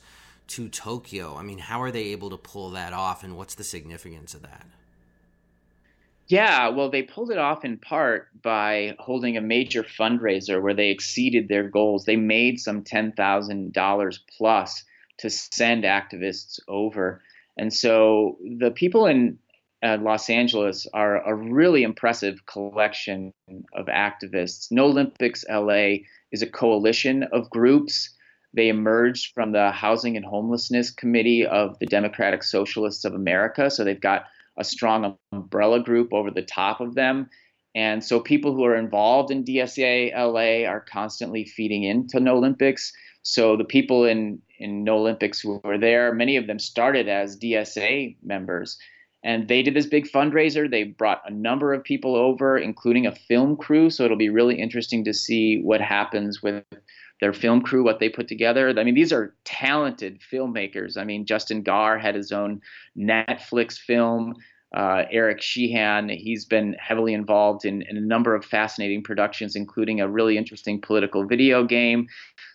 [0.48, 1.34] to Tokyo.
[1.36, 4.42] I mean, how are they able to pull that off, and what's the significance of
[4.42, 4.66] that?
[6.28, 10.90] Yeah, well, they pulled it off in part by holding a major fundraiser where they
[10.90, 12.04] exceeded their goals.
[12.04, 14.84] They made some $10,000 plus
[15.18, 17.22] to send activists over.
[17.56, 19.38] And so the people in
[19.82, 23.32] uh, Los Angeles are a really impressive collection
[23.74, 24.68] of activists.
[24.70, 25.98] No Olympics LA
[26.32, 28.14] is a coalition of groups
[28.54, 33.70] they emerged from the Housing and Homelessness Committee of the Democratic Socialists of America.
[33.70, 34.24] So they've got
[34.56, 37.28] a strong umbrella group over the top of them.
[37.74, 42.90] And so people who are involved in DSA LA are constantly feeding into No Olympics.
[43.20, 47.38] So the people in, in No Olympics who were there, many of them started as
[47.38, 48.78] DSA members.
[49.26, 50.70] And they did this big fundraiser.
[50.70, 53.90] They brought a number of people over, including a film crew.
[53.90, 56.62] So it'll be really interesting to see what happens with
[57.20, 58.72] their film crew, what they put together.
[58.78, 60.96] I mean, these are talented filmmakers.
[60.96, 62.60] I mean, Justin Garr had his own
[62.96, 64.36] Netflix film.
[64.76, 70.02] Uh, Eric Sheehan, he's been heavily involved in, in, a number of fascinating productions, including
[70.02, 72.06] a really interesting political video game.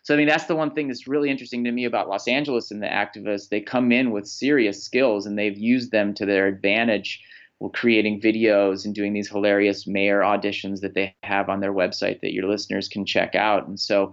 [0.04, 2.70] So, I mean, that's the one thing that's really interesting to me about Los Angeles
[2.70, 3.50] and the activists.
[3.50, 7.20] They come in with serious skills and they've used them to their advantage
[7.58, 12.22] while creating videos and doing these hilarious mayor auditions that they have on their website
[12.22, 13.68] that your listeners can check out.
[13.68, 14.12] And so,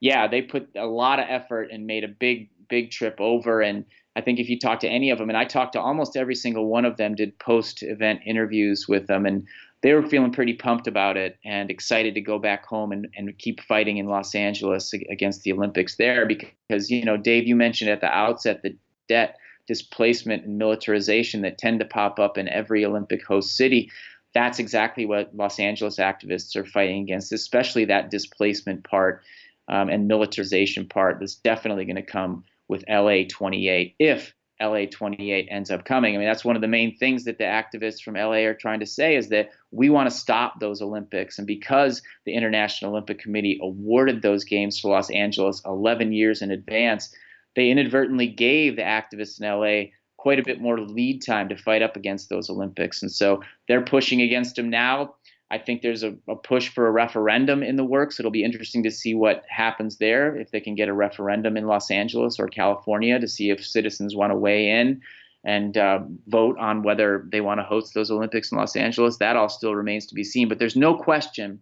[0.00, 3.62] yeah, they put a lot of effort and made a big, big trip over.
[3.62, 3.86] And
[4.18, 6.34] I think if you talk to any of them, and I talked to almost every
[6.34, 9.46] single one of them, did post event interviews with them, and
[9.80, 13.38] they were feeling pretty pumped about it and excited to go back home and, and
[13.38, 16.26] keep fighting in Los Angeles against the Olympics there.
[16.26, 18.76] Because, you know, Dave, you mentioned at the outset the
[19.08, 19.36] debt,
[19.68, 23.88] displacement, and militarization that tend to pop up in every Olympic host city.
[24.34, 29.22] That's exactly what Los Angeles activists are fighting against, especially that displacement part
[29.68, 35.48] um, and militarization part that's definitely going to come with LA 28 if LA 28
[35.50, 36.14] ends up coming.
[36.14, 38.80] I mean, that's one of the main things that the activists from LA are trying
[38.80, 41.38] to say is that we want to stop those Olympics.
[41.38, 46.50] And because the International Olympic Committee awarded those games to Los Angeles 11 years in
[46.50, 47.14] advance,
[47.54, 51.82] they inadvertently gave the activists in LA quite a bit more lead time to fight
[51.82, 53.02] up against those Olympics.
[53.02, 55.14] And so they're pushing against them now.
[55.50, 58.18] I think there's a, a, push for a referendum in the works.
[58.18, 61.66] It'll be interesting to see what happens there, if they can get a referendum in
[61.66, 65.00] Los Angeles or California to see if citizens want to weigh in
[65.44, 69.16] and uh, vote on whether they want to host those Olympics in Los Angeles.
[69.16, 70.48] That all still remains to be seen.
[70.48, 71.60] But there's no question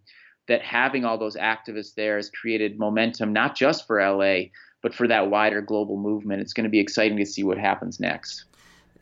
[0.48, 4.46] that having all those activists there has created momentum, not just for LA,
[4.82, 6.40] but for that wider global movement.
[6.40, 8.44] It's going to be exciting to see what happens next.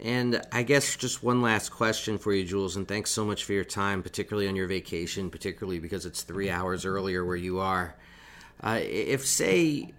[0.00, 3.52] And I guess just one last question for you, Jules, and thanks so much for
[3.52, 7.94] your time, particularly on your vacation, particularly because it's three hours earlier where you are.
[8.62, 9.92] Uh, if, say,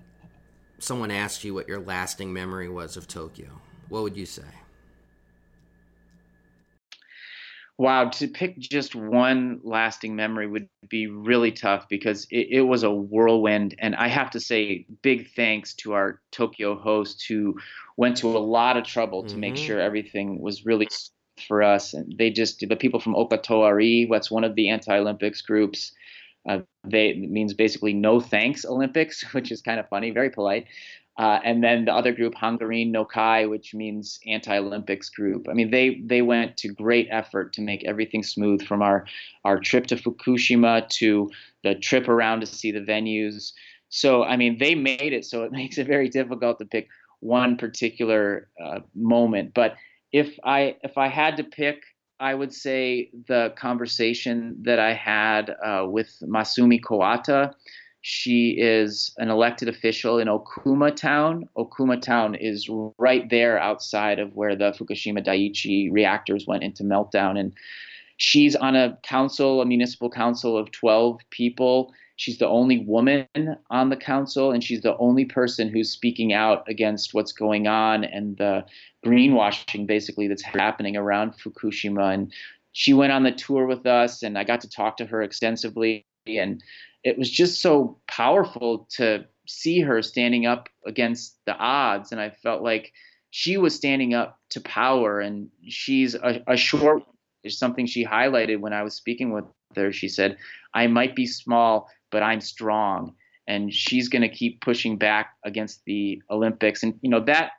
[0.80, 4.43] someone asked you what your lasting memory was of Tokyo, what would you say?
[7.78, 12.84] Wow, to pick just one lasting memory would be really tough because it, it, was
[12.84, 13.76] a whirlwind.
[13.80, 17.56] And I have to say, big thanks to our Tokyo host who
[17.98, 19.40] went to a lot of trouble to mm-hmm.
[19.42, 20.88] make sure everything was really
[21.50, 21.94] for us.
[21.94, 25.92] And they just, the people from Okatoari, what's one of the anti Olympics groups,
[26.48, 30.68] uh, they means basically no thanks Olympics, which is kind of funny, very polite.
[31.18, 35.47] Uh, and then the other group, Hangorin no Kai, which means anti-Olympics group.
[35.49, 39.05] I mean, they they went to great effort to make everything smooth from our
[39.45, 41.32] our trip to Fukushima to
[41.63, 43.53] the trip around to see the venues.
[43.88, 46.89] So I mean, they made it so it makes it very difficult to pick
[47.22, 49.53] one particular uh, moment.
[49.53, 49.76] But
[50.11, 51.82] if I if I had to pick,
[52.20, 57.53] I would say the conversation that I had uh, with Masumi Kawata
[58.08, 61.49] she is an elected official in Okuma Town.
[61.58, 67.39] Okuma Town is right there outside of where the Fukushima Daiichi reactors went into meltdown.
[67.39, 67.51] And
[68.18, 71.91] she's on a council, a municipal council of 12 people.
[72.16, 73.26] She's the only woman
[73.72, 78.03] on the council, and she's the only person who's speaking out against what's going on
[78.03, 78.66] and the
[79.03, 82.14] greenwashing basically that's happening around Fukushima.
[82.14, 82.32] And
[82.72, 86.06] she went on the tour with us, and I got to talk to her extensively.
[86.28, 86.64] And
[87.04, 92.30] it was just so powerful to see her standing up against the odds and i
[92.30, 92.92] felt like
[93.30, 97.04] she was standing up to power and she's a, a short
[97.48, 99.46] something she highlighted when i was speaking with
[99.76, 99.92] her.
[99.92, 100.38] She said
[100.74, 103.14] i might be small but i'm strong
[103.48, 106.82] and she's going to keep pushing back against the olympics.
[106.82, 107.52] And you know that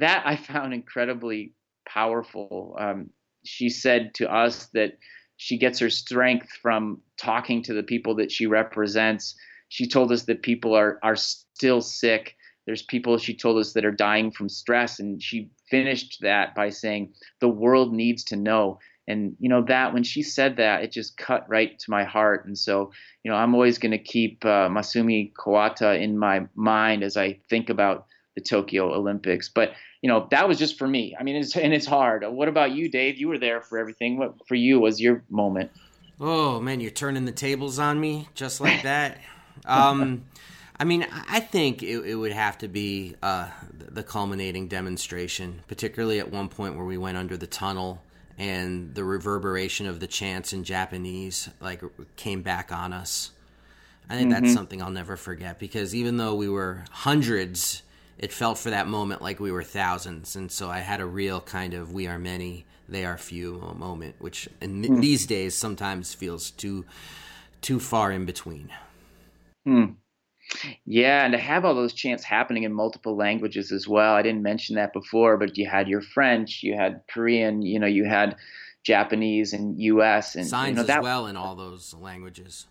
[0.00, 1.52] that i found incredibly
[1.86, 2.76] powerful.
[2.78, 3.10] Um,
[3.44, 4.98] she said to us that
[5.38, 9.36] she gets her strength from talking to the people that she represents.
[9.68, 12.34] She told us that people are are still sick.
[12.66, 16.70] There's people she told us that are dying from stress, and she finished that by
[16.70, 18.80] saying the world needs to know.
[19.06, 22.44] And you know that when she said that, it just cut right to my heart.
[22.44, 22.90] And so
[23.22, 27.38] you know I'm always going to keep uh, Masumi Kawata in my mind as I
[27.48, 29.48] think about the Tokyo Olympics.
[29.48, 29.70] But
[30.02, 31.16] you know, that was just for me.
[31.18, 32.24] I mean, it's, and it's hard.
[32.26, 33.18] What about you, Dave?
[33.18, 34.18] You were there for everything.
[34.18, 35.70] What for you was your moment?
[36.20, 39.18] Oh man, you're turning the tables on me just like that.
[39.64, 40.24] um,
[40.78, 46.20] I mean, I think it, it would have to be uh, the culminating demonstration, particularly
[46.20, 48.02] at one point where we went under the tunnel
[48.36, 51.82] and the reverberation of the chants in Japanese like
[52.16, 53.32] came back on us.
[54.08, 54.44] I think mm-hmm.
[54.44, 57.82] that's something I'll never forget because even though we were hundreds
[58.18, 60.36] it felt for that moment like we were thousands.
[60.36, 64.16] And so I had a real kind of we are many, they are few moment,
[64.18, 65.00] which in mm.
[65.00, 66.84] these days sometimes feels too
[67.60, 68.70] too far in between.
[69.64, 69.84] Hmm.
[70.86, 74.14] Yeah, and to have all those chants happening in multiple languages as well.
[74.14, 77.86] I didn't mention that before, but you had your French, you had Korean, you know,
[77.86, 78.36] you had
[78.82, 80.36] Japanese and U.S.
[80.36, 82.66] and signs you know, as that, well in all those languages.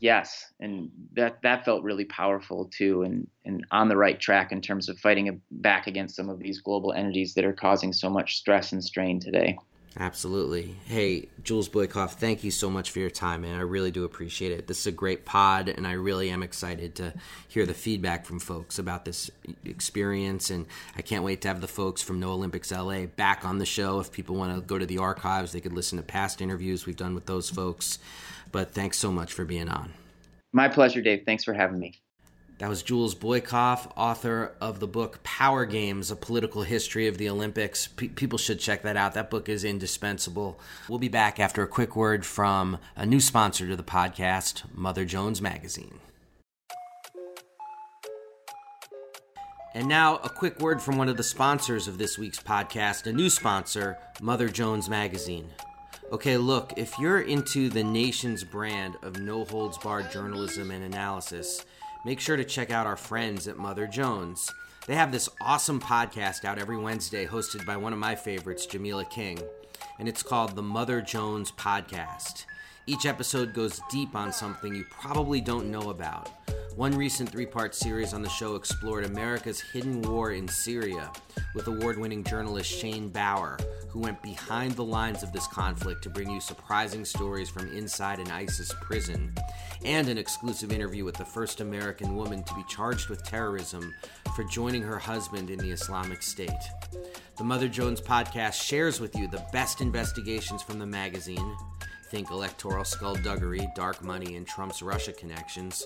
[0.00, 4.60] Yes, and that that felt really powerful too, and and on the right track in
[4.60, 8.36] terms of fighting back against some of these global entities that are causing so much
[8.36, 9.56] stress and strain today.
[9.98, 10.76] Absolutely.
[10.84, 13.56] Hey, Jules Boykoff, thank you so much for your time, man.
[13.56, 14.66] I really do appreciate it.
[14.66, 17.14] This is a great pod, and I really am excited to
[17.48, 19.30] hear the feedback from folks about this
[19.64, 20.50] experience.
[20.50, 20.66] And
[20.96, 23.98] I can't wait to have the folks from No Olympics LA back on the show.
[23.98, 26.94] If people want to go to the archives, they could listen to past interviews we've
[26.94, 27.98] done with those folks.
[28.52, 29.94] But thanks so much for being on.
[30.52, 31.22] My pleasure, Dave.
[31.24, 31.94] Thanks for having me.
[32.58, 37.28] That was Jules Boykoff, author of the book Power Games A Political History of the
[37.28, 37.86] Olympics.
[37.86, 39.12] P- people should check that out.
[39.12, 40.58] That book is indispensable.
[40.88, 45.04] We'll be back after a quick word from a new sponsor to the podcast, Mother
[45.04, 46.00] Jones Magazine.
[49.74, 53.12] And now, a quick word from one of the sponsors of this week's podcast, a
[53.12, 55.50] new sponsor, Mother Jones Magazine.
[56.10, 61.66] Okay, look, if you're into the nation's brand of no holds barred journalism and analysis,
[62.06, 64.48] make sure to check out our friends at Mother Jones.
[64.86, 69.10] They have this awesome podcast out every Wednesday hosted by one of my favorites, Jamilah
[69.10, 69.40] King,
[69.98, 72.44] and it's called the Mother Jones Podcast.
[72.88, 76.30] Each episode goes deep on something you probably don't know about.
[76.76, 81.10] One recent three part series on the show explored America's hidden war in Syria
[81.56, 83.58] with award winning journalist Shane Bauer,
[83.88, 88.20] who went behind the lines of this conflict to bring you surprising stories from inside
[88.20, 89.34] an ISIS prison,
[89.84, 93.92] and an exclusive interview with the first American woman to be charged with terrorism
[94.36, 96.50] for joining her husband in the Islamic State.
[97.36, 101.56] The Mother Jones podcast shares with you the best investigations from the magazine
[102.10, 105.84] Think electoral skullduggery, dark money, and Trump's Russia connections,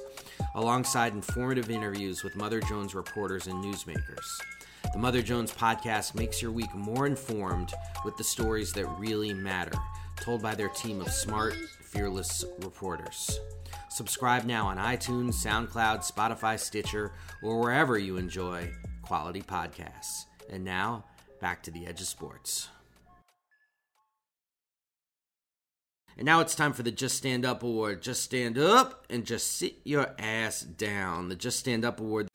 [0.55, 4.27] alongside informative interviews with Mother Jones reporters and newsmakers.
[4.93, 7.73] The Mother Jones podcast makes your week more informed
[8.05, 9.79] with the stories that really matter,
[10.21, 13.39] told by their team of smart, fearless reporters.
[13.89, 17.13] Subscribe now on iTunes, SoundCloud, Spotify, Stitcher,
[17.43, 18.71] or wherever you enjoy
[19.03, 20.27] quality podcasts.
[20.51, 21.05] And now,
[21.41, 22.69] back to the edge of sports.
[26.17, 28.03] And now it's time for the Just Stand Up Award.
[28.03, 31.29] Just stand up and just sit your ass down.
[31.29, 32.29] The Just Stand Up Award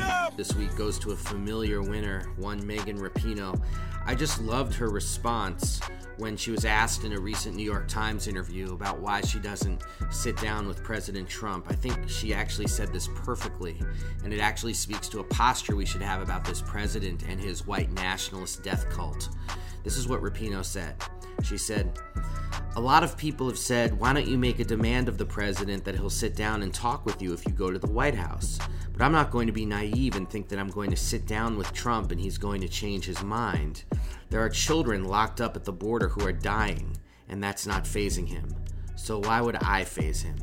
[0.00, 0.36] up!
[0.36, 3.60] this week goes to a familiar winner, one Megan Rapinoe.
[4.06, 5.80] I just loved her response
[6.18, 9.82] when she was asked in a recent New York Times interview about why she doesn't
[10.10, 11.66] sit down with President Trump.
[11.68, 13.80] I think she actually said this perfectly,
[14.22, 17.66] and it actually speaks to a posture we should have about this president and his
[17.66, 19.30] white nationalist death cult.
[19.84, 20.96] This is what Rapinoe said.
[21.42, 21.98] She said,
[22.74, 25.84] a lot of people have said, why don't you make a demand of the president
[25.84, 28.58] that he'll sit down and talk with you if you go to the White House?
[28.92, 31.56] But I'm not going to be naive and think that I'm going to sit down
[31.58, 33.84] with Trump and he's going to change his mind.
[34.30, 36.96] There are children locked up at the border who are dying,
[37.28, 38.54] and that's not phasing him.
[38.96, 40.36] So why would I phase him?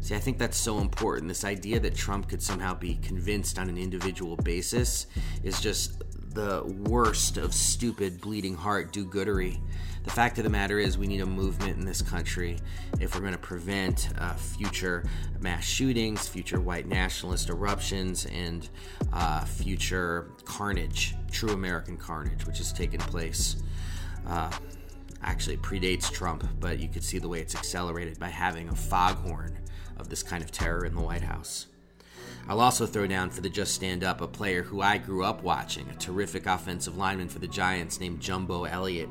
[0.00, 1.28] See, I think that's so important.
[1.28, 5.06] This idea that Trump could somehow be convinced on an individual basis
[5.42, 6.02] is just
[6.34, 9.60] the worst of stupid, bleeding heart do goodery.
[10.02, 12.58] The fact of the matter is, we need a movement in this country
[13.00, 15.04] if we're going to prevent uh, future
[15.40, 18.68] mass shootings, future white nationalist eruptions, and
[19.12, 23.62] uh, future carnage, true American carnage, which has taken place.
[24.26, 24.50] Uh,
[25.22, 29.58] actually, predates Trump, but you could see the way it's accelerated by having a foghorn
[29.96, 31.66] of this kind of terror in the White House.
[32.46, 35.42] I'll also throw down for the Just Stand Up a player who I grew up
[35.42, 39.08] watching, a terrific offensive lineman for the Giants named Jumbo Elliott.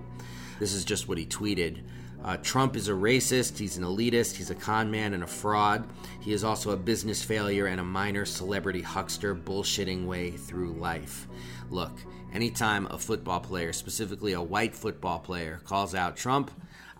[0.59, 1.81] This is just what he tweeted.
[2.23, 5.89] Uh, Trump is a racist, he's an elitist, he's a con man and a fraud.
[6.21, 11.27] He is also a business failure and a minor celebrity huckster bullshitting way through life.
[11.71, 11.91] Look,
[12.33, 16.51] anytime a football player, specifically a white football player, calls out Trump,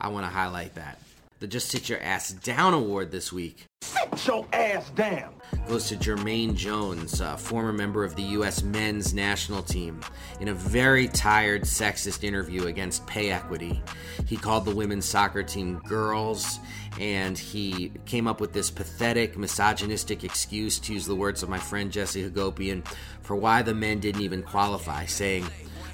[0.01, 0.99] I want to highlight that.
[1.39, 5.33] The Just Sit Your Ass Down award this week Sit your ass down.
[5.67, 8.63] Goes to Jermaine Jones, a former member of the U.S.
[8.63, 9.99] men's national team.
[10.39, 13.83] In a very tired, sexist interview against pay equity,
[14.25, 16.59] he called the women's soccer team girls,
[16.97, 21.59] and he came up with this pathetic, misogynistic excuse, to use the words of my
[21.59, 22.87] friend Jesse Hagopian,
[23.21, 25.45] for why the men didn't even qualify, saying,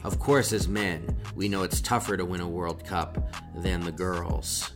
[0.03, 3.91] of course, as men, we know it's tougher to win a World Cup than the
[3.91, 4.73] girls.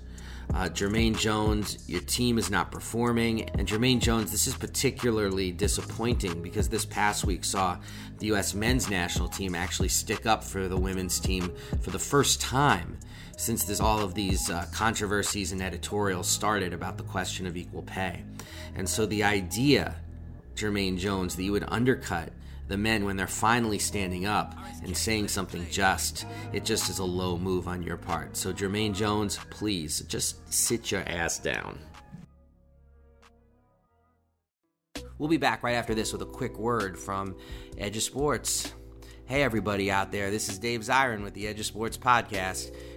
[0.53, 3.49] Uh, Jermaine Jones, your team is not performing.
[3.51, 7.79] And Jermaine Jones, this is particularly disappointing because this past week saw
[8.19, 8.53] the U.S.
[8.53, 11.51] men's national team actually stick up for the women's team
[11.81, 12.99] for the first time
[13.35, 17.81] since this, all of these uh, controversies and editorials started about the question of equal
[17.81, 18.23] pay.
[18.75, 19.95] And so the idea,
[20.55, 22.31] Jermaine Jones, that you would undercut
[22.73, 27.03] the men when they're finally standing up and saying something just, it just is a
[27.03, 28.35] low move on your part.
[28.35, 31.77] So, Jermaine Jones, please just sit your ass down.
[35.19, 37.37] We'll be back right after this with a quick word from
[37.77, 38.73] Edge of Sports.
[39.25, 42.75] Hey, everybody out there, this is Dave Zirin with the Edge of Sports podcast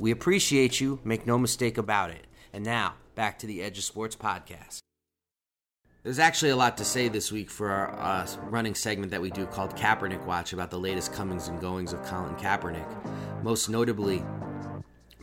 [0.00, 2.26] we appreciate you, make no mistake about it.
[2.54, 4.78] And now, back to the Edge of Sports podcast.
[6.02, 9.30] There's actually a lot to say this week for our uh, running segment that we
[9.30, 12.88] do called Kaepernick Watch about the latest comings and goings of Colin Kaepernick.
[13.42, 14.24] Most notably,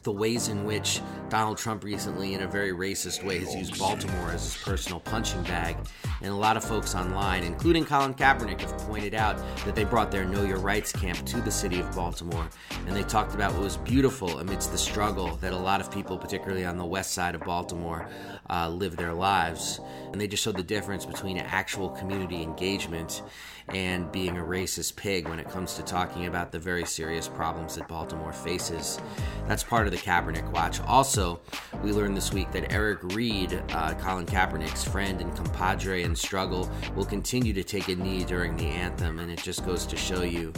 [0.03, 4.29] the ways in which Donald Trump recently, in a very racist way, has used Baltimore
[4.29, 5.75] as his personal punching bag.
[6.21, 10.11] And a lot of folks online, including Colin Kaepernick, have pointed out that they brought
[10.11, 12.47] their Know Your Rights camp to the city of Baltimore.
[12.87, 16.17] And they talked about what was beautiful amidst the struggle that a lot of people,
[16.17, 18.07] particularly on the west side of Baltimore,
[18.49, 19.79] uh, live their lives.
[20.11, 23.21] And they just showed the difference between actual community engagement
[23.69, 27.75] and being a racist pig when it comes to talking about the very serious problems
[27.75, 28.97] that Baltimore faces.
[29.47, 30.79] That's part of the Kaepernick Watch.
[30.81, 31.41] Also,
[31.83, 36.71] we learned this week that Eric Reid, uh, Colin Kaepernick's friend and compadre in struggle,
[36.95, 40.23] will continue to take a knee during the anthem, and it just goes to show
[40.23, 40.51] you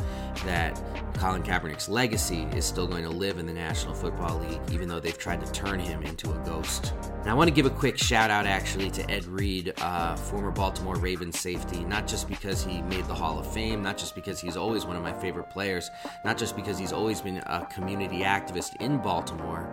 [0.45, 0.81] that
[1.15, 4.99] Colin Kaepernick's legacy is still going to live in the National Football League, even though
[4.99, 6.88] they've tried to turn him into a ghost.
[7.29, 10.49] Now, I want to give a quick shout out actually to Ed Reed, uh, former
[10.49, 14.39] Baltimore Ravens safety, not just because he made the Hall of Fame, not just because
[14.39, 15.91] he's always one of my favorite players,
[16.25, 19.71] not just because he's always been a community activist in Baltimore,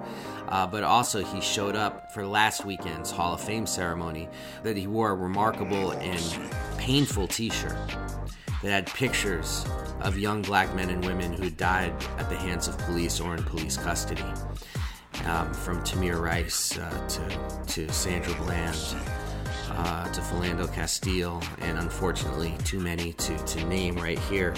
[0.49, 4.29] uh, but also he showed up for last weekend's Hall of Fame ceremony
[4.63, 6.39] that he wore a remarkable and
[6.77, 7.97] painful t shirt
[8.63, 9.65] that had pictures
[10.03, 13.43] of young black men and women who died at the hands of police or in
[13.45, 14.31] police custody
[15.25, 18.77] um, from Tamir Rice uh, to, to Sandra Bland
[19.71, 24.55] uh, to Philando Castile, and unfortunately, too many to, to name right here.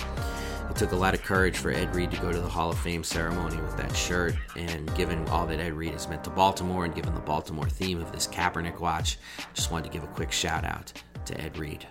[0.70, 2.78] It took a lot of courage for Ed Reed to go to the Hall of
[2.78, 6.84] Fame ceremony with that shirt, and given all that Ed Reed has meant to Baltimore,
[6.84, 9.18] and given the Baltimore theme of this Kaepernick watch,
[9.54, 10.92] just wanted to give a quick shout out
[11.24, 11.86] to Ed Reed.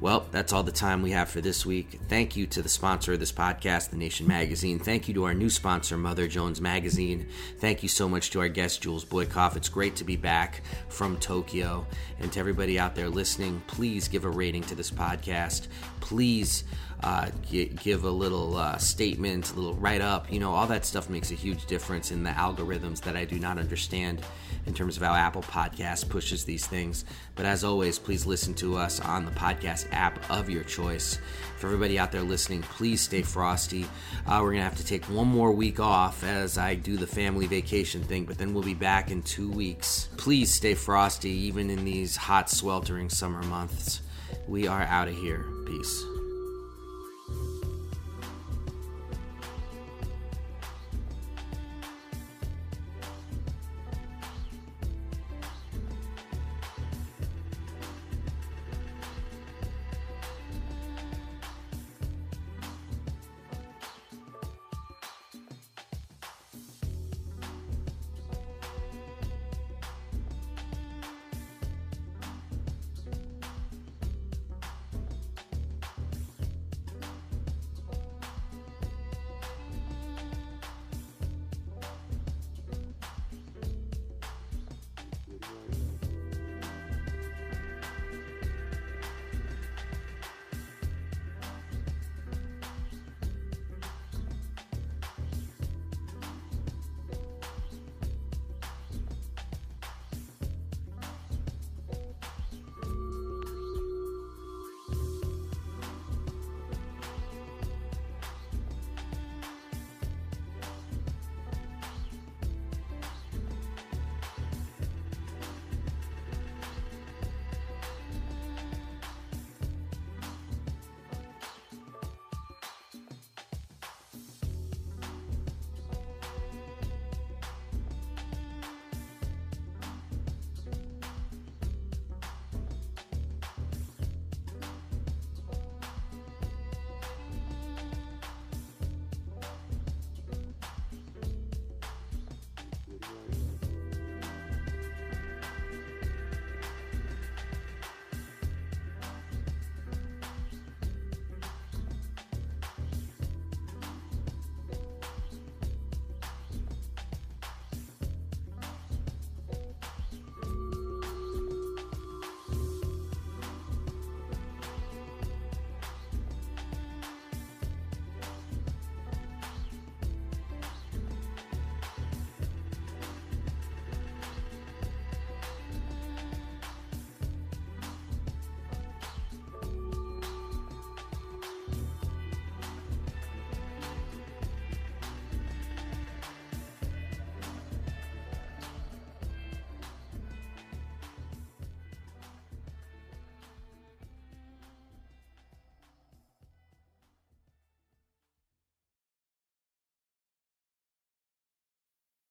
[0.00, 1.98] Well, that's all the time we have for this week.
[2.08, 4.78] Thank you to the sponsor of this podcast, The Nation Magazine.
[4.78, 7.26] Thank you to our new sponsor, Mother Jones Magazine.
[7.58, 9.56] Thank you so much to our guest, Jules Boykoff.
[9.56, 11.84] It's great to be back from Tokyo.
[12.20, 15.66] And to everybody out there listening, please give a rating to this podcast.
[15.98, 16.62] Please
[17.02, 20.32] uh, give a little uh, statement, a little write up.
[20.32, 23.38] You know, all that stuff makes a huge difference in the algorithms that I do
[23.38, 24.22] not understand
[24.66, 27.04] in terms of how Apple Podcasts pushes these things.
[27.34, 31.18] But as always, please listen to us on the podcast app of your choice.
[31.58, 33.84] For everybody out there listening, please stay frosty.
[34.26, 37.06] Uh, we're going to have to take one more week off as I do the
[37.06, 40.08] family vacation thing, but then we'll be back in two weeks.
[40.16, 44.02] Please stay frosty, even in these hot, sweltering summer months.
[44.46, 45.44] We are out of here.
[45.66, 46.17] Peace.